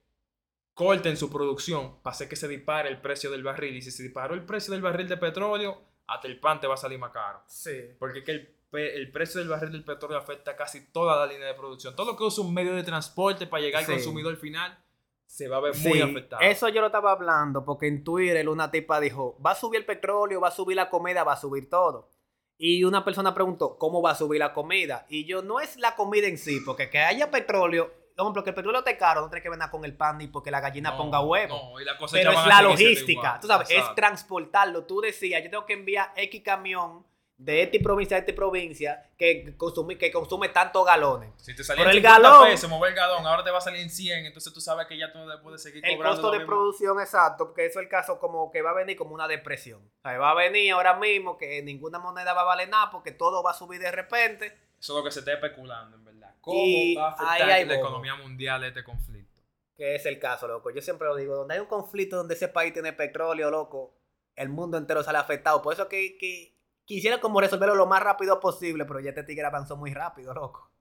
[0.73, 3.75] corten su producción para hacer que se dispare el precio del barril.
[3.77, 6.73] Y si se disparó el precio del barril de petróleo, hasta el pan te va
[6.73, 7.41] a salir más caro.
[7.47, 7.95] Sí.
[7.99, 11.53] Porque que el, el precio del barril del petróleo afecta casi toda la línea de
[11.53, 11.95] producción.
[11.95, 13.91] Todo lo que usa un medio de transporte para llegar Sí.
[13.91, 14.77] al consumidor final
[15.25, 16.41] se va a ver muy Sí, afectado.
[16.43, 19.85] eso yo lo estaba hablando porque en Twitter una tipa dijo, va a subir el
[19.85, 22.09] petróleo, va a subir la comida, va a subir todo.
[22.57, 25.05] Y una persona preguntó, ¿cómo va a subir la comida?
[25.09, 28.51] Y yo, no es la comida en sí, porque que haya petróleo, por ejemplo, que
[28.51, 30.91] el petróleo esté caro, no tiene que venir con el pan ni porque la gallina
[30.91, 31.55] No, ponga huevo.
[31.73, 33.39] no, y la cosecha Pero es la logística, igual.
[33.41, 34.85] tú sabes, es transportarlo.
[34.85, 37.05] Tú decías, yo tengo que enviar X camión
[37.43, 41.29] de esta provincia a esta provincia que consume, que consume tantos galones.
[41.35, 42.47] Si te salía el 50 galón.
[42.47, 44.97] pesos, mover el galón, ahora te va a salir en 100, entonces tú sabes que
[44.97, 46.55] ya tú no puedes seguir El cobrando costo lo de mismo.
[46.55, 49.81] producción, exacto, porque eso es el caso como que va a venir como una depresión.
[49.81, 53.11] O sea, va a venir ahora mismo que ninguna moneda va a valer nada porque
[53.11, 54.45] todo va a subir de repente.
[54.79, 56.35] Eso es lo que se está especulando, en verdad.
[56.39, 59.41] ¿Cómo Y va a afectar la economía mundial este conflicto?
[59.75, 60.69] Que es el caso, loco.
[60.71, 63.97] Yo siempre lo digo, donde hay un conflicto donde ese país tiene petróleo, loco,
[64.37, 65.61] el mundo entero sale afectado.
[65.61, 66.52] Por eso que, que
[66.85, 70.71] quisiera como resolverlo lo más rápido posible, pero ya este tigre avanzó muy rápido, loco.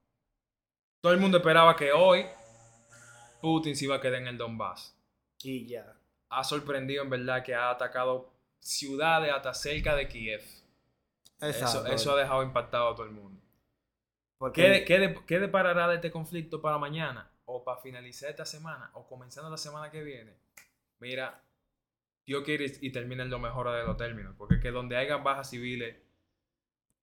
[1.00, 2.26] Todo el mundo esperaba que hoy
[3.40, 4.96] Putin se iba a quedar en el Donbass.
[5.42, 5.96] Y ya.
[6.28, 10.42] Ha sorprendido, en verdad, que ha atacado ciudades hasta cerca de Kiev.
[11.40, 13.42] Eso, eso ha dejado impactado a todo el mundo.
[14.38, 17.30] Porque ¿Qué, qué, qué deparará de este conflicto para mañana?
[17.44, 20.36] O para finalizar esta semana, o comenzando la semana que viene.
[21.00, 21.42] Mira,
[22.24, 24.34] Dios quiere y terminen lo mejor de los términos.
[24.38, 25.96] Porque que donde hayan bajas civiles,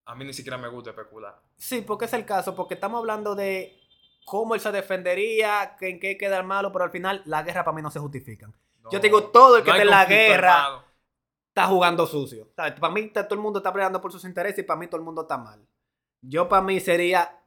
[0.05, 1.39] a mí ni siquiera me gusta especular.
[1.57, 3.79] Sí, porque es el caso, porque estamos hablando de
[4.25, 7.75] cómo él se defendería, que en qué queda malo, pero al final la guerra para
[7.75, 8.55] mí no se justifican.
[8.81, 10.83] No- Yo te digo, todo el que no en la guerra armado.
[11.49, 12.47] está jugando sucio.
[12.55, 15.03] Para mí todo el mundo está peleando por sus intereses y para mí todo el
[15.05, 15.65] mundo está mal.
[16.21, 17.38] Yo para mí sería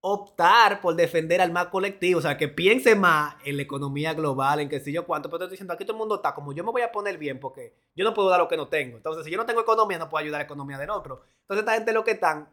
[0.00, 4.60] optar por defender al más colectivo, o sea, que piense más en la economía global,
[4.60, 6.52] en que si yo cuánto, pero te estoy diciendo, aquí todo el mundo está como
[6.52, 8.96] yo me voy a poner bien porque yo no puedo dar lo que no tengo.
[8.96, 11.22] Entonces, si yo no tengo economía, no puedo ayudar a la economía del otro.
[11.42, 12.48] Entonces, esta gente lo que están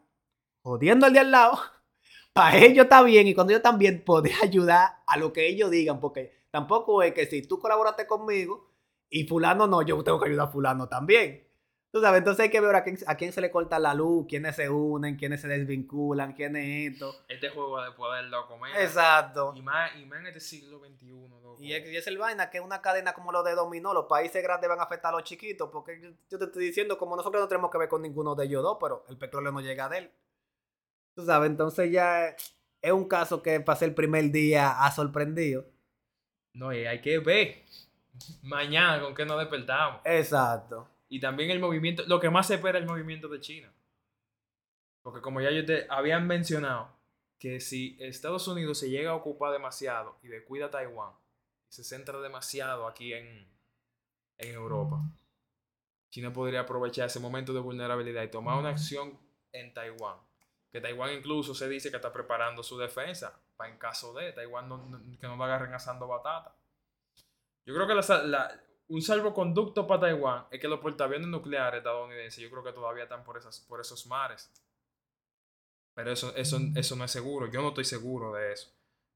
[0.64, 1.60] jodiendo al de al lado,
[2.34, 4.04] para ellos está bien y cuando ellos están bien,
[4.41, 8.72] ayudar a lo que ellos digan, porque tampoco es que si tú colaboraste conmigo
[9.10, 11.45] y fulano no, yo tengo que ayudar a fulano también.
[11.96, 14.26] Tú sabes, entonces hay que ver a quién, a quién se le corta la luz,
[14.28, 17.24] quiénes se unen, quiénes se desvinculan, quién es esto.
[17.30, 18.60] Este juego de poder, loco.
[18.78, 19.54] Exacto.
[19.56, 21.56] Y más, y más en este siglo XXI, loco.
[21.58, 23.93] Y es, y es el vaina que es una cadena como lo de dominó.
[23.93, 25.70] Los países grandes van a afectar a los chiquitos.
[25.72, 28.43] Porque yo, yo te estoy diciendo, como nosotros no tenemos que ver con ninguno de
[28.43, 30.12] ellos dos, pero el petróleo no llega de él.
[31.16, 32.36] Tú sabes, entonces ya
[32.82, 35.64] es un caso que para ser el primer día ha sorprendido.
[36.56, 37.64] No, y hay que ver
[38.41, 40.02] mañana con qué nos despertamos.
[40.04, 40.89] Exacto.
[41.16, 43.72] Y también el movimiento, lo que más se espera es el movimiento de China.
[45.01, 46.89] Porque como ya yo te habían mencionado,
[47.39, 51.13] que si Estados Unidos se llega a ocupar demasiado y descuida Taiwán,
[51.70, 53.47] y se centra demasiado aquí en,
[54.39, 54.99] en Europa,
[56.09, 59.18] China podría aprovechar ese momento de vulnerabilidad y tomar una acción
[59.53, 60.18] en Taiwán
[60.74, 64.68] Que Taiwán incluso se dice que está preparando su defensa para en caso de Taiwán
[64.68, 66.53] no, no- que no lo agarren asando batata.
[67.66, 72.44] Yo creo que la la- un salvoconducto para Taiwán es que los portaaviones nucleares estadounidenses,
[72.44, 74.52] yo creo que todavía están por, esas, por esos mares.
[75.96, 77.48] Pero eso, eso, eso no es seguro.
[77.48, 78.70] Yo no estoy seguro de eso.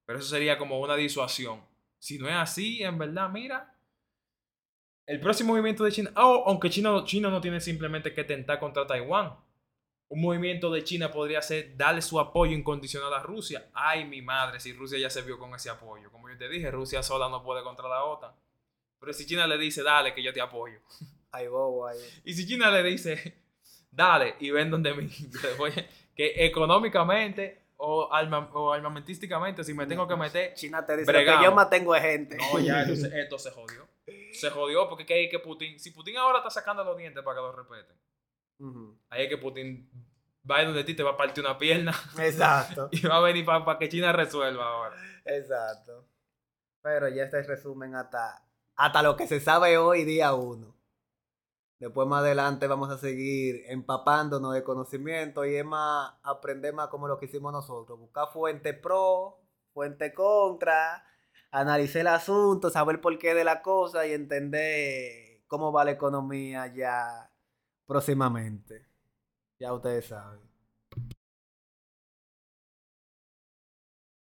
[0.05, 1.61] Pero eso sería como una disuasión.
[1.99, 3.75] Si no es así, en verdad, mira.
[5.05, 8.87] El próximo movimiento de China, oh, aunque China, China no tiene simplemente que tentar contra
[8.87, 9.35] Taiwán.
[10.07, 13.69] Un movimiento de China podría ser darle su apoyo incondicional a Rusia.
[13.73, 16.11] Ay, mi madre, si Rusia ya se vio con ese apoyo.
[16.11, 18.31] Como yo te dije, Rusia sola no puede contra la OTAN.
[18.99, 20.79] Pero si China le dice, dale, que yo te apoyo.
[21.31, 21.97] Ay, bobo, ahí.
[22.25, 23.41] Y si China le dice,
[23.91, 25.09] dale, y ven donde mí,
[26.15, 31.39] que económicamente o, arma- o armamentísticamente, si me tengo que meter, China te dice Bregamos.
[31.39, 32.35] que yo mantengo a gente.
[32.37, 33.87] no, ya, entonces esto se jodió.
[34.33, 37.41] Se jodió porque que, que Putin, si Putin ahora está sacando los dientes para que
[37.41, 37.95] lo respeten,
[38.59, 38.99] Ujú.
[39.09, 39.89] ahí es que Putin
[40.49, 42.89] va a ir donde ti te va a partir una pierna Exacto.
[42.91, 44.95] y va a venir para que China resuelva ahora.
[45.25, 46.05] Exacto.
[46.81, 48.43] Pero ya este resumen hasta,
[48.79, 50.73] hasta lo que se sabe hoy, día uno.
[51.79, 57.05] Después más adelante vamos a seguir empapándonos de conocimiento y es más, aprender más como
[57.09, 57.99] lo que hicimos nosotros.
[57.99, 59.41] Buscar fuente pro,
[59.73, 61.03] fuente contra,
[61.51, 66.73] analizar el asunto, saber por qué de la cosa y entender cómo va la economía
[66.73, 67.29] ya
[67.85, 68.87] próximamente.
[69.59, 70.48] Ya ustedes saben.